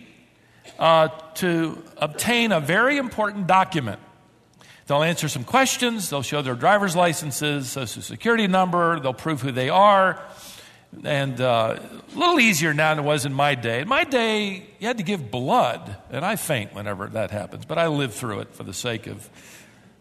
uh, 0.78 1.08
to 1.34 1.82
obtain 1.96 2.52
a 2.52 2.60
very 2.60 2.98
important 2.98 3.46
document. 3.46 4.00
They'll 4.86 5.02
answer 5.02 5.28
some 5.28 5.44
questions, 5.44 6.10
they'll 6.10 6.22
show 6.22 6.40
their 6.42 6.54
driver's 6.54 6.96
licenses, 6.96 7.68
social 7.70 8.02
security 8.02 8.46
number, 8.46 8.98
they'll 9.00 9.12
prove 9.12 9.42
who 9.42 9.52
they 9.52 9.68
are. 9.68 10.22
And 11.04 11.40
uh, 11.40 11.78
a 11.78 12.18
little 12.18 12.40
easier 12.40 12.72
now 12.72 12.94
than 12.94 13.04
it 13.04 13.06
was 13.06 13.24
in 13.26 13.32
my 13.32 13.54
day. 13.54 13.82
In 13.82 13.88
my 13.88 14.04
day, 14.04 14.66
you 14.78 14.86
had 14.86 14.98
to 14.98 15.04
give 15.04 15.30
blood, 15.30 15.96
and 16.10 16.24
I 16.24 16.36
faint 16.36 16.74
whenever 16.74 17.06
that 17.08 17.30
happens, 17.30 17.64
but 17.64 17.78
I 17.78 17.88
lived 17.88 18.14
through 18.14 18.40
it 18.40 18.54
for 18.54 18.64
the 18.64 18.72
sake 18.72 19.06
of 19.06 19.28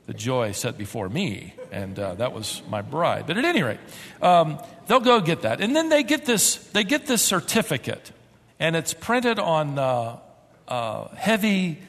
the 0.05 0.13
joy 0.13 0.53
set 0.53 0.77
before 0.77 1.09
me, 1.09 1.53
and 1.71 1.99
uh, 1.99 2.15
that 2.15 2.31
was 2.31 2.61
my 2.69 2.81
bride. 2.81 3.27
But 3.27 3.37
at 3.37 3.43
any 3.43 3.61
rate, 3.61 3.79
um, 4.21 4.59
they'll 4.87 5.01
go 5.01 5.19
get 5.19 5.41
that, 5.41 5.59
and 5.59 5.75
then 5.75 5.89
they 5.89 6.03
get 6.03 6.25
this. 6.25 6.55
They 6.55 6.85
get 6.85 7.05
this 7.05 7.21
certificate, 7.21 8.11
and 8.57 8.75
it's 8.75 8.93
printed 8.93 9.37
on 9.37 9.77
uh, 9.77 10.19
uh, 10.67 11.09
heavy 11.09 11.79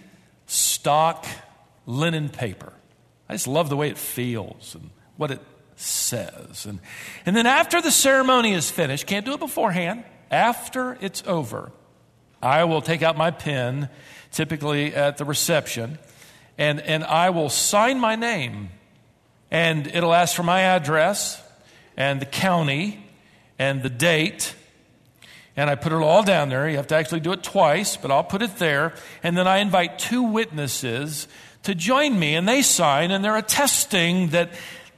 stock 0.46 1.26
linen 1.86 2.28
paper. 2.28 2.72
I 3.28 3.34
just 3.34 3.46
love 3.46 3.68
the 3.68 3.76
way 3.76 3.88
it 3.88 3.98
feels 3.98 4.74
and 4.74 4.90
what 5.16 5.30
it 5.30 5.40
says. 5.80 6.66
And, 6.66 6.80
and 7.24 7.36
then 7.36 7.46
after 7.46 7.80
the 7.80 7.90
ceremony 7.90 8.52
is 8.52 8.70
finished, 8.70 9.06
can't 9.06 9.24
do 9.24 9.34
it 9.34 9.40
beforehand, 9.40 10.04
after 10.30 10.98
it's 11.00 11.22
over, 11.26 11.72
I 12.42 12.64
will 12.64 12.82
take 12.82 13.02
out 13.02 13.16
my 13.16 13.30
pen, 13.30 13.88
typically 14.30 14.94
at 14.94 15.16
the 15.16 15.24
reception, 15.24 15.98
and, 16.56 16.80
and 16.80 17.04
I 17.04 17.30
will 17.30 17.48
sign 17.48 17.98
my 17.98 18.16
name. 18.16 18.70
And 19.50 19.86
it'll 19.86 20.12
ask 20.12 20.36
for 20.36 20.42
my 20.42 20.62
address 20.62 21.42
and 21.96 22.20
the 22.20 22.26
county 22.26 23.04
and 23.58 23.82
the 23.82 23.88
date. 23.88 24.54
And 25.56 25.70
I 25.70 25.74
put 25.74 25.92
it 25.92 25.96
all 25.96 26.22
down 26.22 26.50
there. 26.50 26.68
You 26.68 26.76
have 26.76 26.86
to 26.88 26.96
actually 26.96 27.20
do 27.20 27.32
it 27.32 27.42
twice, 27.42 27.96
but 27.96 28.10
I'll 28.10 28.24
put 28.24 28.42
it 28.42 28.58
there. 28.58 28.94
And 29.22 29.36
then 29.36 29.48
I 29.48 29.58
invite 29.58 29.98
two 29.98 30.22
witnesses 30.22 31.26
to 31.64 31.74
join 31.74 32.18
me, 32.18 32.34
and 32.34 32.48
they 32.48 32.62
sign, 32.62 33.10
and 33.10 33.24
they're 33.24 33.36
attesting 33.36 34.28
that, 34.28 34.50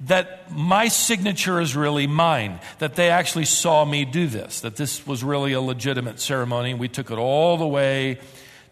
that 0.06 0.50
my 0.50 0.88
signature 0.88 1.60
is 1.60 1.76
really 1.76 2.06
mine, 2.06 2.60
that 2.78 2.94
they 2.94 3.10
actually 3.10 3.44
saw 3.44 3.84
me 3.84 4.04
do 4.04 4.26
this, 4.26 4.60
that 4.60 4.76
this 4.76 5.06
was 5.06 5.22
really 5.22 5.52
a 5.52 5.60
legitimate 5.60 6.20
ceremony, 6.20 6.72
we 6.72 6.88
took 6.88 7.10
it 7.10 7.18
all 7.18 7.58
the 7.58 7.66
way 7.66 8.18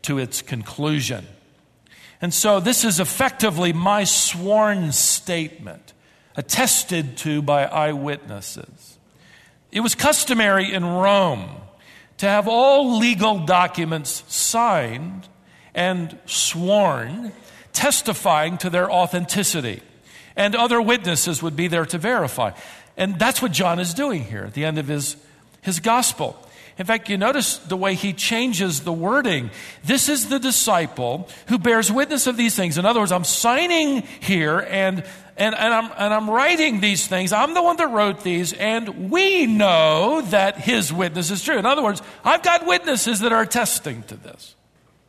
to 0.03 0.19
its 0.19 0.41
conclusion. 0.41 1.27
And 2.21 2.33
so 2.33 2.61
this 2.61 2.85
is 2.85 2.99
effectively 2.99 3.73
my 3.73 4.05
sworn 4.05 4.93
statement, 4.93 5.93
attested 6.37 7.17
to 7.19 7.43
by 7.43 7.65
eyewitnesses. 7.65 8.99
It 9.71 9.81
was 9.81 9.95
customary 9.95 10.73
in 10.73 10.85
Rome 10.85 11.49
to 12.19 12.27
have 12.27 12.49
all 12.49 12.99
legal 12.99 13.45
documents 13.45 14.25
signed 14.29 15.29
and 15.75 16.19
sworn, 16.27 17.33
testifying 17.73 18.57
to 18.59 18.71
their 18.71 18.91
authenticity. 18.91 19.83
And 20.39 20.55
other 20.55 20.81
witnesses 20.81 21.43
would 21.43 21.57
be 21.57 21.67
there 21.67 21.85
to 21.85 21.99
verify. 21.99 22.53
And 22.97 23.19
that's 23.19 23.43
what 23.43 23.53
John 23.53 23.79
is 23.79 23.93
doing 23.93 24.25
here 24.25 24.45
at 24.45 24.55
the 24.55 24.65
end 24.65 24.79
of 24.79 24.89
his, 24.89 25.17
his 25.61 25.81
gospel. 25.81 26.43
In 26.79 26.87
fact, 26.87 27.09
you 27.09 27.19
notice 27.19 27.59
the 27.59 27.77
way 27.77 27.95
he 27.95 28.13
changes 28.13 28.81
the 28.81 28.93
wording. 28.93 29.51
This 29.83 30.09
is 30.09 30.29
the 30.29 30.39
disciple 30.39 31.29
who 31.49 31.59
bears 31.59 31.91
witness 31.91 32.29
of 32.29 32.37
these 32.37 32.55
things. 32.55 32.79
In 32.79 32.87
other 32.87 33.01
words, 33.01 33.11
I'm 33.11 33.25
signing 33.25 34.03
here 34.21 34.61
and, 34.61 35.03
and, 35.37 35.57
and, 35.57 35.75
I'm, 35.75 35.91
and 35.99 36.15
I'm 36.15 36.31
writing 36.31 36.79
these 36.79 37.09
things. 37.09 37.33
I'm 37.33 37.53
the 37.55 37.63
one 37.63 37.77
that 37.79 37.89
wrote 37.89 38.23
these, 38.23 38.53
and 38.53 39.11
we 39.11 39.47
know 39.47 40.21
that 40.31 40.57
his 40.57 40.93
witness 40.93 41.33
is 41.33 41.43
true. 41.43 41.59
In 41.59 41.67
other 41.67 41.83
words, 41.83 42.01
I've 42.25 42.45
got 42.45 42.65
witnesses 42.65 43.21
that 43.21 43.33
are 43.33 43.43
attesting 43.43 44.05
to 44.05 44.15
this, 44.15 44.55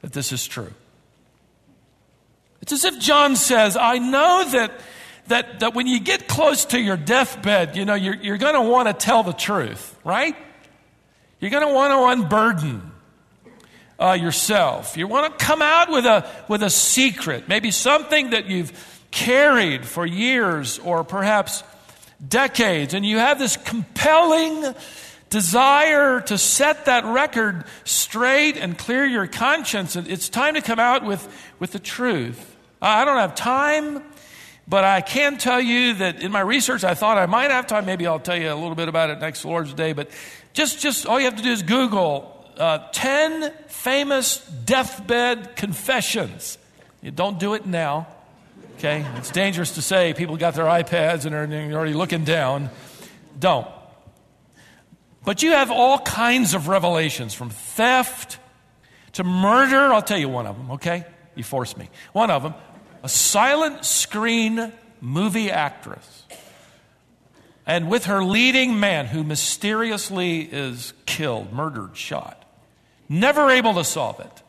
that 0.01 0.11
this 0.11 0.31
is 0.31 0.47
true. 0.47 0.73
It's 2.63 2.71
as 2.71 2.83
if 2.83 2.99
John 2.99 3.35
says, 3.35 3.77
I 3.77 3.99
know 3.99 4.43
that, 4.49 4.71
that, 5.29 5.61
that 5.61 5.73
when 5.73 5.87
you 5.87 5.99
get 5.99 6.27
close 6.27 6.65
to 6.65 6.79
your 6.79 6.97
deathbed, 6.97 7.75
you 7.75 7.85
know, 7.85 7.95
you're, 7.95 8.15
you're 8.15 8.37
going 8.37 8.55
to 8.55 8.61
want 8.61 8.87
to 8.87 8.93
tell 8.93 9.23
the 9.23 9.33
truth, 9.33 9.97
right? 10.03 10.35
You're 11.39 11.51
going 11.51 11.67
to 11.67 11.73
want 11.73 11.91
to 11.93 12.21
unburden 12.21 12.91
uh, 13.99 14.13
yourself. 14.13 14.97
You 14.97 15.07
want 15.07 15.37
to 15.37 15.45
come 15.45 15.61
out 15.61 15.89
with 15.89 16.05
a, 16.05 16.29
with 16.47 16.63
a 16.63 16.69
secret, 16.69 17.47
maybe 17.47 17.71
something 17.71 18.31
that 18.31 18.47
you've 18.47 18.71
carried 19.11 19.85
for 19.85 20.05
years 20.05 20.79
or 20.79 21.03
perhaps 21.03 21.63
decades, 22.25 22.93
and 22.93 23.05
you 23.05 23.17
have 23.17 23.39
this 23.39 23.57
compelling 23.57 24.75
desire 25.29 26.21
to 26.21 26.37
set 26.37 26.85
that 26.85 27.05
record 27.05 27.63
straight 27.83 28.57
and 28.57 28.77
clear 28.77 29.05
your 29.05 29.27
conscience. 29.27 29.95
It's 29.95 30.27
time 30.27 30.55
to 30.55 30.61
come 30.61 30.79
out 30.79 31.05
with, 31.05 31.27
with 31.59 31.71
the 31.71 31.79
truth. 31.79 32.55
I 32.81 33.05
don't 33.05 33.17
have 33.17 33.35
time, 33.35 34.03
but 34.69 34.83
I 34.83 35.01
can 35.01 35.37
tell 35.37 35.59
you 35.59 35.95
that 35.95 36.21
in 36.21 36.31
my 36.31 36.41
research, 36.41 36.83
I 36.83 36.93
thought 36.93 37.17
I 37.17 37.25
might 37.25 37.49
have 37.49 37.65
time. 37.65 37.87
Maybe 37.87 38.05
I'll 38.05 38.19
tell 38.19 38.37
you 38.37 38.53
a 38.53 38.55
little 38.55 38.75
bit 38.75 38.87
about 38.87 39.09
it 39.09 39.19
next 39.19 39.43
Lord's 39.43 39.73
Day. 39.73 39.93
But 39.93 40.11
just, 40.53 40.79
just 40.79 41.07
all 41.07 41.19
you 41.19 41.25
have 41.25 41.37
to 41.37 41.41
do 41.41 41.51
is 41.51 41.63
Google 41.63 42.45
uh, 42.55 42.87
10 42.91 43.51
famous 43.67 44.37
deathbed 44.47 45.55
confessions. 45.55 46.59
You 47.01 47.09
don't 47.09 47.39
do 47.39 47.55
it 47.55 47.65
now. 47.65 48.07
Okay? 48.77 49.05
It's 49.15 49.31
dangerous 49.31 49.75
to 49.75 49.81
say 49.81 50.13
people 50.13 50.37
got 50.37 50.53
their 50.53 50.65
iPads 50.65 51.25
and 51.25 51.33
are 51.33 51.73
already 51.75 51.93
looking 51.93 52.23
down. 52.23 52.69
Don't. 53.39 53.67
But 55.25 55.41
you 55.41 55.51
have 55.51 55.71
all 55.71 55.99
kinds 55.99 56.53
of 56.53 56.67
revelations 56.67 57.33
from 57.33 57.49
theft 57.49 58.37
to 59.13 59.23
murder. 59.23 59.91
I'll 59.91 60.03
tell 60.03 60.19
you 60.19 60.29
one 60.29 60.45
of 60.45 60.57
them, 60.57 60.71
okay? 60.71 61.05
You 61.35 61.43
forced 61.43 61.77
me. 61.77 61.89
One 62.13 62.29
of 62.29 62.43
them, 62.43 62.53
a 63.03 63.09
silent 63.09 63.85
screen 63.85 64.71
movie 65.01 65.51
actress 65.51 66.23
and 67.69 67.87
with 67.87 68.05
her 68.05 68.23
leading 68.23 68.79
man 68.79 69.05
who 69.05 69.23
mysteriously 69.23 70.39
is 70.39 70.93
killed, 71.05 71.53
murdered, 71.53 71.95
shot. 71.95 72.43
Never 73.07 73.51
able 73.51 73.75
to 73.75 73.83
solve 73.83 74.19
it. 74.19 74.43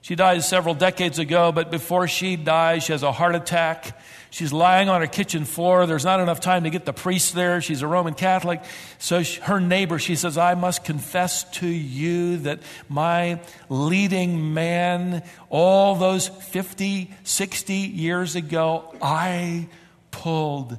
She 0.00 0.16
dies 0.16 0.48
several 0.48 0.74
decades 0.74 1.20
ago, 1.20 1.52
but 1.52 1.70
before 1.70 2.08
she 2.08 2.34
dies, 2.34 2.82
she 2.82 2.92
has 2.92 3.04
a 3.04 3.12
heart 3.12 3.36
attack. 3.36 4.00
She's 4.30 4.52
lying 4.52 4.88
on 4.88 5.00
her 5.00 5.08
kitchen 5.08 5.44
floor. 5.44 5.86
There's 5.86 6.04
not 6.04 6.20
enough 6.20 6.38
time 6.38 6.62
to 6.62 6.70
get 6.70 6.84
the 6.84 6.92
priest 6.92 7.34
there. 7.34 7.60
She's 7.60 7.82
a 7.82 7.88
Roman 7.88 8.14
Catholic. 8.14 8.62
So 8.98 9.24
she, 9.24 9.40
her 9.40 9.60
neighbor, 9.60 9.98
she 9.98 10.14
says, 10.14 10.38
I 10.38 10.54
must 10.54 10.84
confess 10.84 11.44
to 11.58 11.66
you 11.66 12.38
that 12.38 12.60
my 12.88 13.40
leading 13.68 14.54
man, 14.54 15.24
all 15.48 15.96
those 15.96 16.28
50, 16.28 17.10
60 17.24 17.74
years 17.74 18.36
ago, 18.36 18.94
I 19.02 19.68
pulled 20.12 20.78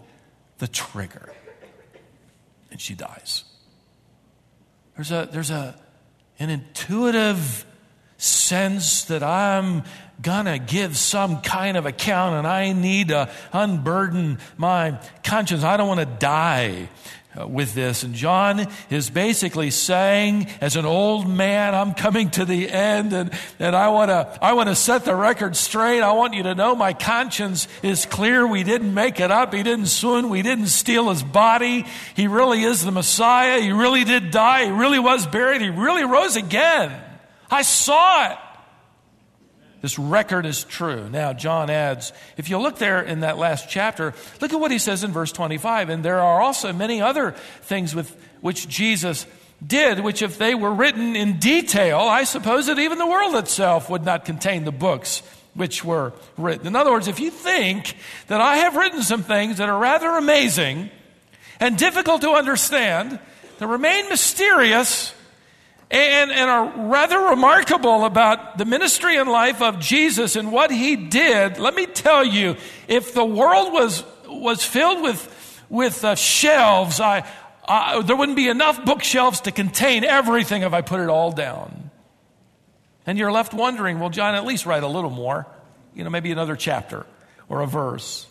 the 0.59 0.67
trigger 0.69 1.33
and 2.71 2.79
she 2.79 2.95
dies. 2.95 3.43
There's 4.95 5.11
a, 5.11 5.27
there's 5.29 5.51
a, 5.51 5.75
an 6.39 6.49
intuitive 6.49 7.65
sense 8.17 9.05
that 9.05 9.23
I'm 9.23 9.83
gonna 10.21 10.60
give 10.60 10.97
some 10.97 11.41
kind 11.41 11.77
of 11.77 11.86
account 11.86 12.36
and 12.36 12.47
I 12.47 12.73
need 12.73 13.10
to 13.10 13.29
unburden 13.51 14.39
my 14.57 14.99
conscience. 15.23 15.63
I 15.63 15.77
don't 15.77 15.88
want 15.88 15.99
to 15.99 16.05
die 16.05 16.89
uh, 17.39 17.47
with 17.47 17.73
this. 17.73 18.03
And 18.03 18.13
John 18.13 18.67
is 18.89 19.10
basically 19.10 19.71
saying, 19.71 20.47
as 20.60 20.75
an 20.75 20.86
old 20.86 21.29
man, 21.29 21.73
I'm 21.73 21.93
coming 21.93 22.29
to 22.31 22.45
the 22.45 22.69
end 22.69 23.13
and, 23.13 23.31
and 23.57 23.75
I 23.75 23.88
want 23.89 24.10
to, 24.10 24.38
I 24.41 24.53
want 24.53 24.69
to 24.69 24.75
set 24.75 25.05
the 25.05 25.15
record 25.15 25.55
straight. 25.55 26.01
I 26.01 26.12
want 26.12 26.34
you 26.34 26.43
to 26.43 26.55
know 26.55 26.75
my 26.75 26.93
conscience 26.93 27.67
is 27.81 28.05
clear. 28.05 28.45
We 28.45 28.63
didn't 28.63 28.93
make 28.93 29.19
it 29.19 29.31
up. 29.31 29.53
He 29.53 29.63
didn't 29.63 29.86
swoon. 29.86 30.29
We 30.29 30.41
didn't 30.41 30.67
steal 30.67 31.10
his 31.10 31.23
body. 31.23 31.86
He 32.15 32.27
really 32.27 32.63
is 32.63 32.84
the 32.84 32.91
Messiah. 32.91 33.62
He 33.62 33.71
really 33.71 34.03
did 34.03 34.31
die. 34.31 34.65
He 34.65 34.71
really 34.71 34.99
was 34.99 35.25
buried. 35.25 35.62
He 35.62 35.69
really 35.69 36.03
rose 36.03 36.36
again. 36.36 36.91
I 37.49 37.62
saw 37.62 38.31
it. 38.31 38.38
This 39.81 39.97
record 39.97 40.45
is 40.45 40.63
true. 40.63 41.09
Now, 41.09 41.33
John 41.33 41.69
adds, 41.69 42.13
if 42.37 42.49
you 42.49 42.59
look 42.59 42.77
there 42.77 43.01
in 43.01 43.21
that 43.21 43.37
last 43.37 43.67
chapter, 43.69 44.13
look 44.39 44.53
at 44.53 44.59
what 44.59 44.71
he 44.71 44.77
says 44.77 45.03
in 45.03 45.11
verse 45.11 45.31
25. 45.31 45.89
And 45.89 46.05
there 46.05 46.19
are 46.19 46.41
also 46.41 46.71
many 46.71 47.01
other 47.01 47.31
things 47.61 47.95
with 47.95 48.15
which 48.41 48.67
Jesus 48.67 49.25
did, 49.65 49.99
which 49.99 50.21
if 50.21 50.37
they 50.37 50.55
were 50.55 50.73
written 50.73 51.15
in 51.15 51.39
detail, 51.39 51.99
I 51.99 52.23
suppose 52.23 52.67
that 52.67 52.79
even 52.79 52.99
the 52.99 53.07
world 53.07 53.35
itself 53.35 53.89
would 53.89 54.05
not 54.05 54.25
contain 54.25 54.65
the 54.65 54.71
books 54.71 55.23
which 55.53 55.83
were 55.83 56.13
written. 56.37 56.67
In 56.67 56.75
other 56.75 56.91
words, 56.91 57.07
if 57.07 57.19
you 57.19 57.31
think 57.31 57.95
that 58.27 58.39
I 58.39 58.57
have 58.57 58.75
written 58.75 59.01
some 59.01 59.23
things 59.23 59.57
that 59.57 59.69
are 59.69 59.77
rather 59.77 60.09
amazing 60.09 60.89
and 61.59 61.77
difficult 61.77 62.21
to 62.21 62.31
understand, 62.31 63.19
that 63.57 63.67
remain 63.67 64.09
mysterious 64.09 65.13
and, 65.91 66.32
and 66.32 66.49
are 66.49 66.88
rather 66.88 67.19
remarkable 67.19 68.06
about 68.06 68.58
the 68.58 68.63
ministry 68.63 69.17
and 69.17 69.30
life 69.30 69.62
of 69.62 69.80
Jesus 69.80 70.38
and 70.38 70.51
what 70.51 70.71
he 70.71 70.95
did, 70.95 71.60
let 71.60 71.75
me 71.75 71.86
tell 71.86 72.23
you, 72.23 72.56
if 72.88 73.13
the 73.13 73.25
world 73.25 73.73
was, 73.73 74.04
was 74.25 74.63
filled 74.63 75.04
with, 75.04 75.63
with 75.69 76.04
uh, 76.06 76.15
shelves, 76.15 77.01
I, 77.01 77.30
I, 77.67 78.01
there 78.04 78.15
wouldn't 78.15 78.38
be 78.38 78.47
enough 78.47 78.84
bookshelves 78.86 79.41
to 79.41 79.51
contain 79.51 80.06
everything 80.06 80.62
if 80.62 80.73
I 80.73 80.82
put 80.82 81.01
it 81.01 81.10
all 81.10 81.34
down. 81.34 81.91
And 83.06 83.17
you're 83.17 83.32
left 83.32 83.54
wondering, 83.54 83.99
well, 83.99 84.10
John, 84.10 84.34
at 84.36 84.45
least 84.45 84.65
write 84.65 84.84
a 84.84 84.88
little 84.88 85.10
more, 85.10 85.45
you 85.93 86.06
know, 86.06 86.10
maybe 86.10 86.32
another 86.32 86.56
chapter 86.56 87.06
or 87.49 87.62
a 87.62 87.67
verse. 87.67 88.27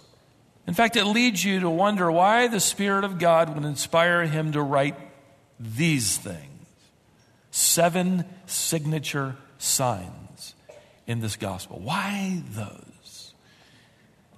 In 0.66 0.72
fact, 0.72 0.96
it 0.96 1.04
leads 1.04 1.44
you 1.44 1.60
to 1.60 1.68
wonder 1.68 2.10
why 2.10 2.46
the 2.46 2.60
Spirit 2.60 3.04
of 3.04 3.18
God 3.18 3.54
would 3.54 3.64
inspire 3.64 4.24
him 4.24 4.52
to 4.52 4.62
write 4.62 4.94
these 5.58 6.16
things. 6.16 6.59
Seven 7.50 8.24
signature 8.46 9.36
signs 9.58 10.54
in 11.06 11.20
this 11.20 11.36
gospel. 11.36 11.80
Why 11.82 12.42
those? 12.50 13.32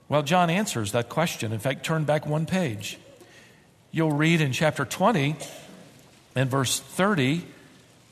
Well, 0.08 0.22
John 0.22 0.50
answers 0.50 0.92
that 0.92 1.08
question. 1.08 1.52
In 1.52 1.58
fact, 1.58 1.84
turn 1.84 2.04
back 2.04 2.26
one 2.26 2.46
page. 2.46 2.98
You'll 3.90 4.12
read 4.12 4.40
in 4.40 4.52
chapter 4.52 4.84
20 4.84 5.36
and 6.34 6.50
verse 6.50 6.80
30 6.80 7.44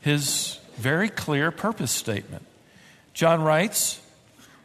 his 0.03 0.59
very 0.77 1.09
clear 1.09 1.51
purpose 1.51 1.91
statement. 1.91 2.45
John 3.13 3.43
writes, 3.43 4.01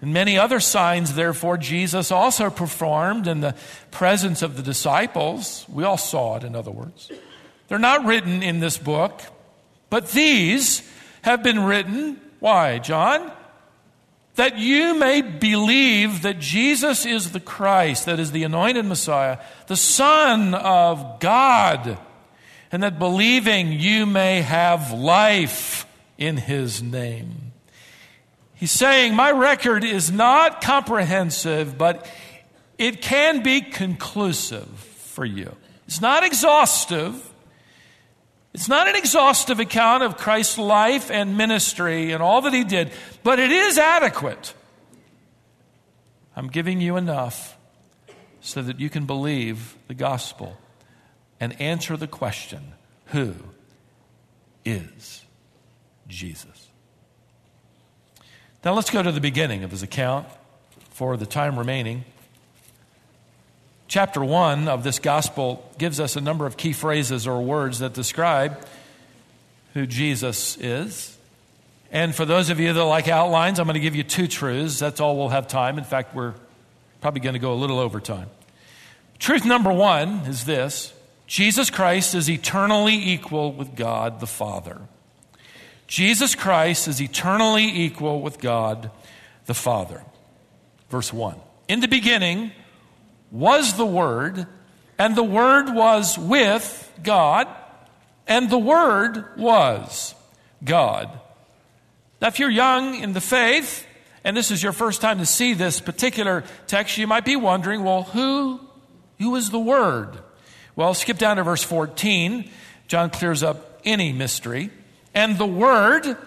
and 0.01 0.13
many 0.13 0.37
other 0.37 0.59
signs, 0.59 1.15
therefore, 1.15 1.57
Jesus 1.57 2.11
also 2.11 2.49
performed 2.49 3.27
in 3.27 3.41
the 3.41 3.55
presence 3.91 4.41
of 4.41 4.57
the 4.57 4.63
disciples. 4.63 5.65
We 5.69 5.83
all 5.83 5.97
saw 5.97 6.37
it, 6.37 6.43
in 6.43 6.55
other 6.55 6.71
words. 6.71 7.11
They're 7.67 7.79
not 7.79 8.05
written 8.05 8.43
in 8.43 8.59
this 8.59 8.77
book, 8.77 9.21
but 9.95 10.09
these 10.09 10.83
have 11.21 11.41
been 11.41 11.63
written. 11.63 12.19
Why, 12.41 12.79
John? 12.79 13.31
That 14.35 14.57
you 14.57 14.93
may 14.93 15.21
believe 15.21 16.23
that 16.23 16.37
Jesus 16.37 17.05
is 17.05 17.31
the 17.31 17.39
Christ, 17.39 18.05
that 18.05 18.19
is 18.19 18.33
the 18.33 18.43
anointed 18.43 18.85
Messiah, 18.85 19.37
the 19.67 19.77
Son 19.77 20.53
of 20.53 21.21
God, 21.21 21.97
and 22.73 22.83
that 22.83 22.99
believing 22.99 23.71
you 23.71 24.05
may 24.05 24.41
have 24.41 24.91
life 24.91 25.87
in 26.17 26.35
his 26.35 26.83
name. 26.83 27.53
He's 28.53 28.71
saying, 28.71 29.15
My 29.15 29.31
record 29.31 29.85
is 29.85 30.11
not 30.11 30.61
comprehensive, 30.61 31.77
but 31.77 32.05
it 32.77 33.01
can 33.01 33.43
be 33.43 33.61
conclusive 33.61 34.67
for 34.67 35.23
you. 35.23 35.55
It's 35.87 36.01
not 36.01 36.25
exhaustive. 36.25 37.31
It's 38.55 38.69
not 38.69 38.87
an 38.87 38.95
exhaustive 38.95 39.59
account 39.59 40.01
of 40.01 40.15
Christ's 40.15 40.57
life 40.57 41.11
and 41.11 41.37
ministry 41.37 42.13
and 42.13 42.23
all 42.23 42.39
that 42.43 42.53
he 42.53 42.63
did, 42.63 42.89
but 43.21 43.37
it 43.37 43.51
is 43.51 43.77
adequate. 43.77 44.53
I'm 46.37 46.47
giving 46.47 46.79
you 46.79 46.95
enough 46.95 47.57
so 48.39 48.61
that 48.61 48.79
you 48.79 48.89
can 48.89 49.05
believe 49.05 49.75
the 49.89 49.93
gospel 49.93 50.55
and 51.37 51.59
answer 51.59 51.97
the 51.97 52.07
question 52.07 52.71
who 53.07 53.33
is 54.63 55.25
Jesus. 56.07 56.69
Now 58.63 58.71
let's 58.71 58.89
go 58.89 59.03
to 59.03 59.11
the 59.11 59.19
beginning 59.19 59.65
of 59.65 59.71
his 59.71 59.83
account 59.83 60.27
for 60.91 61.17
the 61.17 61.25
time 61.25 61.59
remaining. 61.59 62.05
Chapter 63.87 64.23
1 64.23 64.67
of 64.67 64.83
this 64.83 64.99
gospel 64.99 65.71
gives 65.77 65.99
us 65.99 66.15
a 66.15 66.21
number 66.21 66.45
of 66.45 66.57
key 66.57 66.73
phrases 66.73 67.27
or 67.27 67.41
words 67.41 67.79
that 67.79 67.93
describe 67.93 68.57
who 69.73 69.85
Jesus 69.85 70.57
is. 70.57 71.15
And 71.91 72.15
for 72.15 72.25
those 72.25 72.49
of 72.49 72.59
you 72.59 72.73
that 72.73 72.83
like 72.83 73.07
outlines, 73.07 73.59
I'm 73.59 73.67
going 73.67 73.75
to 73.75 73.79
give 73.79 73.95
you 73.95 74.03
two 74.03 74.27
truths. 74.27 74.79
That's 74.79 74.99
all 74.99 75.17
we'll 75.17 75.29
have 75.29 75.47
time. 75.47 75.77
In 75.77 75.83
fact, 75.83 76.15
we're 76.15 76.33
probably 76.99 77.21
going 77.21 77.33
to 77.33 77.39
go 77.39 77.53
a 77.53 77.55
little 77.55 77.77
over 77.77 77.99
time. 77.99 78.29
Truth 79.19 79.45
number 79.45 79.71
one 79.71 80.19
is 80.25 80.45
this 80.45 80.93
Jesus 81.27 81.69
Christ 81.69 82.15
is 82.15 82.29
eternally 82.29 82.95
equal 82.95 83.53
with 83.53 83.75
God 83.75 84.19
the 84.19 84.27
Father. 84.27 84.81
Jesus 85.87 86.33
Christ 86.33 86.87
is 86.87 86.99
eternally 86.99 87.65
equal 87.65 88.21
with 88.21 88.39
God 88.39 88.89
the 89.45 89.53
Father. 89.53 90.01
Verse 90.89 91.13
1. 91.13 91.35
In 91.67 91.79
the 91.79 91.87
beginning 91.87 92.51
was 93.35 93.73
the 93.75 93.85
Word, 93.85 94.47
and 94.97 95.15
the 95.15 95.23
Word 95.23 95.69
was 95.69 96.17
with 96.17 96.91
God, 97.03 97.47
and 98.27 98.49
the 98.49 98.57
Word 98.57 99.37
was 99.37 100.15
God. 100.63 101.09
Now, 102.21 102.29
if 102.29 102.39
you're 102.39 102.49
young 102.49 102.95
in 102.95 103.11
the 103.11 103.21
faith, 103.21 103.85
and 104.23 104.35
this 104.35 104.51
is 104.51 104.63
your 104.63 104.71
first 104.71 105.01
time 105.01 105.19
to 105.19 105.25
see 105.25 105.53
this 105.53 105.81
particular 105.81 106.43
text, 106.65 106.97
you 106.97 107.07
might 107.07 107.25
be 107.25 107.35
wondering, 107.35 107.83
well, 107.83 108.03
who, 108.03 108.61
who 109.19 109.35
is 109.35 109.49
the 109.49 109.59
Word? 109.59 110.17
Well, 110.75 110.93
skip 110.93 111.17
down 111.17 111.37
to 111.37 111.43
verse 111.43 111.63
14. 111.63 112.49
John 112.87 113.09
clears 113.09 113.43
up 113.43 113.81
any 113.83 114.13
mystery. 114.13 114.71
And 115.13 115.37
the 115.37 115.45
Word 115.45 116.17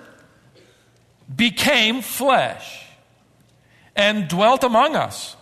became 1.35 2.03
flesh 2.03 2.87
and 3.97 4.29
dwelt 4.29 4.63
among 4.63 4.95
us. 4.95 5.37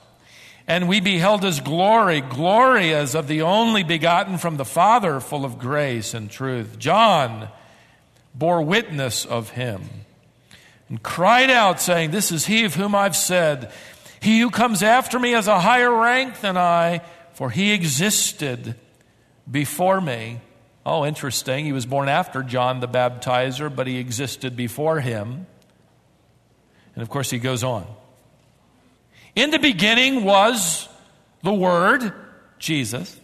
And 0.68 0.88
we 0.88 1.00
beheld 1.00 1.44
his 1.44 1.60
glory, 1.60 2.20
glory 2.20 2.92
as 2.92 3.14
of 3.14 3.28
the 3.28 3.42
only 3.42 3.84
begotten 3.84 4.36
from 4.38 4.56
the 4.56 4.64
Father, 4.64 5.20
full 5.20 5.44
of 5.44 5.58
grace 5.58 6.12
and 6.12 6.30
truth. 6.30 6.78
John 6.78 7.48
bore 8.34 8.62
witness 8.62 9.24
of 9.24 9.50
him 9.50 9.82
and 10.88 11.02
cried 11.02 11.50
out, 11.50 11.80
saying, 11.80 12.10
This 12.10 12.32
is 12.32 12.46
he 12.46 12.64
of 12.64 12.74
whom 12.74 12.94
I've 12.94 13.16
said, 13.16 13.72
He 14.20 14.40
who 14.40 14.50
comes 14.50 14.82
after 14.82 15.18
me 15.18 15.32
has 15.32 15.46
a 15.46 15.60
higher 15.60 15.92
rank 15.92 16.40
than 16.40 16.56
I, 16.56 17.00
for 17.34 17.50
he 17.50 17.72
existed 17.72 18.74
before 19.48 20.00
me. 20.00 20.40
Oh, 20.84 21.04
interesting. 21.04 21.64
He 21.64 21.72
was 21.72 21.86
born 21.86 22.08
after 22.08 22.42
John 22.42 22.80
the 22.80 22.88
Baptizer, 22.88 23.74
but 23.74 23.86
he 23.86 23.98
existed 23.98 24.56
before 24.56 25.00
him. 25.00 25.46
And 26.94 27.02
of 27.02 27.10
course, 27.10 27.30
he 27.30 27.38
goes 27.38 27.64
on. 27.64 27.86
In 29.36 29.50
the 29.50 29.58
beginning 29.58 30.24
was 30.24 30.88
the 31.42 31.52
Word, 31.52 32.10
Jesus, 32.58 33.20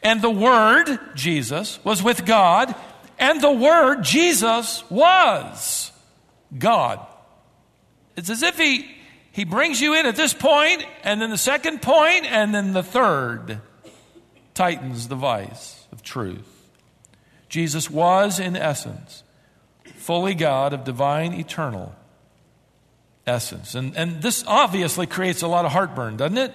and 0.00 0.22
the 0.22 0.30
Word, 0.30 0.98
Jesus, 1.16 1.80
was 1.84 2.04
with 2.04 2.24
God, 2.24 2.72
and 3.18 3.40
the 3.40 3.50
Word, 3.50 4.02
Jesus, 4.04 4.88
was 4.88 5.90
God. 6.56 7.04
It's 8.16 8.30
as 8.30 8.44
if 8.44 8.56
he, 8.56 8.88
he 9.32 9.44
brings 9.44 9.80
you 9.80 9.94
in 9.94 10.06
at 10.06 10.14
this 10.14 10.32
point, 10.32 10.84
and 11.02 11.20
then 11.20 11.30
the 11.30 11.36
second 11.36 11.82
point, 11.82 12.26
and 12.26 12.54
then 12.54 12.72
the 12.72 12.84
third 12.84 13.60
tightens 14.54 15.08
the 15.08 15.16
vice 15.16 15.84
of 15.90 16.04
truth. 16.04 16.48
Jesus 17.48 17.90
was, 17.90 18.38
in 18.38 18.54
essence, 18.54 19.24
fully 19.96 20.34
God 20.34 20.72
of 20.72 20.84
divine, 20.84 21.32
eternal 21.32 21.92
essence. 23.26 23.74
And, 23.74 23.96
and 23.96 24.22
this 24.22 24.44
obviously 24.46 25.06
creates 25.06 25.42
a 25.42 25.48
lot 25.48 25.64
of 25.64 25.72
heartburn, 25.72 26.16
doesn't 26.16 26.38
it? 26.38 26.52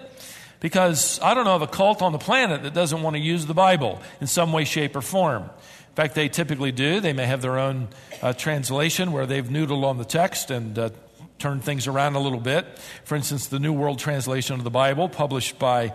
Because 0.60 1.20
I 1.22 1.34
don't 1.34 1.46
know 1.46 1.56
of 1.56 1.62
a 1.62 1.68
cult 1.68 2.02
on 2.02 2.12
the 2.12 2.20
planet 2.20 2.64
that 2.64 2.74
doesn't 2.74 3.02
want 3.02 3.16
to 3.16 3.22
use 3.22 3.46
the 3.46 3.54
Bible 3.54 4.00
in 4.22 4.28
some 4.28 4.54
way, 4.54 4.64
shape, 4.64 4.96
or 4.96 5.02
form. 5.02 5.44
In 5.44 5.96
fact, 5.96 6.16
they 6.16 6.30
typically 6.30 6.72
do. 6.72 7.00
They 7.02 7.14
may 7.14 7.26
have 7.26 7.42
their 7.42 7.60
own 7.60 7.90
uh, 8.22 8.34
translation 8.34 9.12
where 9.12 9.26
they've 9.26 9.46
noodled 9.46 9.84
on 9.84 9.98
the 9.98 10.06
text 10.06 10.52
and 10.52 10.78
uh, 10.78 10.90
turned 11.40 11.64
things 11.64 11.88
around 11.88 12.16
a 12.16 12.20
little 12.20 12.40
bit. 12.40 12.66
For 13.04 13.16
instance, 13.16 13.48
the 13.48 13.60
New 13.60 13.74
World 13.74 14.00
Translation 14.00 14.56
of 14.56 14.64
the 14.64 14.70
Bible, 14.70 15.10
published 15.10 15.60
by 15.60 15.94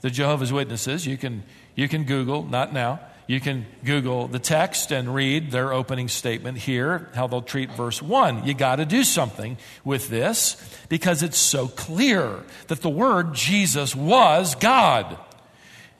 the 0.00 0.10
Jehovah's 0.10 0.52
Witnesses. 0.52 1.06
You 1.06 1.18
can, 1.18 1.42
you 1.74 1.88
can 1.88 2.04
Google, 2.04 2.44
not 2.44 2.72
now, 2.72 3.00
you 3.26 3.40
can 3.40 3.64
Google 3.84 4.28
the 4.28 4.38
text 4.38 4.92
and 4.92 5.14
read 5.14 5.50
their 5.50 5.72
opening 5.72 6.08
statement 6.08 6.58
here, 6.58 7.08
how 7.14 7.26
they'll 7.26 7.40
treat 7.40 7.72
verse 7.72 8.02
1. 8.02 8.46
You 8.46 8.52
got 8.52 8.76
to 8.76 8.84
do 8.84 9.02
something 9.02 9.56
with 9.82 10.08
this 10.08 10.56
because 10.90 11.22
it's 11.22 11.38
so 11.38 11.68
clear 11.68 12.42
that 12.68 12.82
the 12.82 12.90
word 12.90 13.32
Jesus 13.34 13.96
was 13.96 14.54
God. 14.54 15.16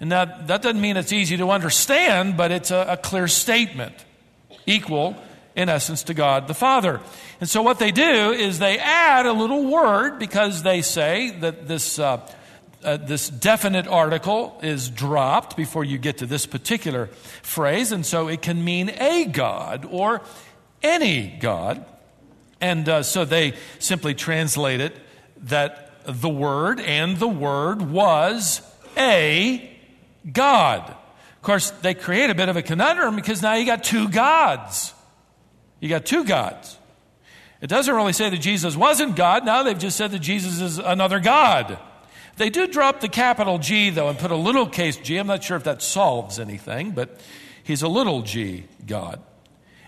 And 0.01 0.13
that, 0.13 0.49
that 0.49 0.61
doesn't 0.61 0.81
mean 0.81 0.99
it's 0.99 1.13
easy 1.13 1.39
to 1.39 1.51
understand, 1.51 2.37
but 2.37 2.51
it's 2.51 2.71
a, 2.71 2.87
a 2.91 2.97
clear 2.99 3.27
statement, 3.27 3.95
equal 4.67 5.17
in 5.57 5.71
essence 5.71 6.03
to 6.05 6.15
God 6.15 6.47
the 6.47 6.55
Father. 6.55 7.01
And 7.41 7.49
so 7.49 7.63
what 7.63 7.79
they 7.79 7.91
do 7.91 8.33
is 8.33 8.59
they 8.59 8.79
add 8.79 9.25
a 9.25 9.33
little 9.33 9.65
word 9.65 10.19
because 10.19 10.63
they 10.63 10.83
say 10.83 11.31
that 11.41 11.69
this. 11.69 11.99
Uh, 11.99 12.29
uh, 12.85 12.97
this 12.99 13.29
definite 13.29 13.87
article 13.87 14.59
is 14.63 14.91
dropped 14.91 15.57
before 15.57 15.85
you 15.85 15.99
get 15.99 16.19
to 16.19 16.27
this 16.27 16.47
particular 16.47 17.07
phrase, 17.43 17.93
and 17.93 18.05
so 18.05 18.29
it 18.29 18.43
can 18.43 18.65
mean 18.65 18.91
a 18.91 19.25
God 19.25 19.87
or 19.91 20.23
any 20.83 21.37
God. 21.41 21.85
And 22.61 22.89
uh, 22.89 23.03
so 23.03 23.25
they 23.25 23.55
simply 23.79 24.15
translate 24.15 24.81
it 24.81 24.97
that 25.45 25.93
the 26.07 26.29
Word 26.29 26.81
and 26.81 27.17
the 27.19 27.29
Word 27.29 27.83
was 27.83 28.63
a 28.97 29.71
God. 30.31 30.89
Of 30.89 31.43
course, 31.43 31.71
they 31.71 31.95
create 31.95 32.31
a 32.31 32.35
bit 32.35 32.49
of 32.49 32.57
a 32.57 32.63
conundrum 32.63 33.17
because 33.17 33.43
now 33.43 33.55
you 33.55 33.67
got 33.67 33.85
two 33.85 34.09
gods. 34.09 34.95
You 35.81 35.89
got 35.89 36.07
two 36.07 36.25
gods. 36.25 36.79
It 37.61 37.67
doesn't 37.69 37.95
really 37.95 38.13
say 38.13 38.31
that 38.31 38.41
Jesus 38.41 38.77
wasn't 38.77 39.17
God. 39.17 39.45
Now 39.45 39.63
they've 39.63 39.79
just 39.79 39.97
said 39.97 40.11
that 40.13 40.21
Jesus 40.21 40.61
is 40.61 40.79
another 40.79 41.21
God. 41.21 41.79
They 42.37 42.51
do 42.51 42.67
drop 42.67 43.01
the 43.01 43.09
capital 43.09 43.59
G, 43.59 43.91
though, 43.91 44.09
and 44.09 44.19
put 44.19 44.31
a 44.31 44.37
little 44.37 44.67
case 44.67 44.97
G. 44.97 45.17
I'm 45.17 45.27
not 45.27 45.45
sure 45.45 45.57
if 45.57 45.65
that 45.65 45.83
solves 45.83 46.39
anything, 46.39 46.91
but 46.93 47.21
he's 47.63 47.83
a 47.83 47.89
little 47.89 48.23
g 48.23 48.65
God. 48.87 49.21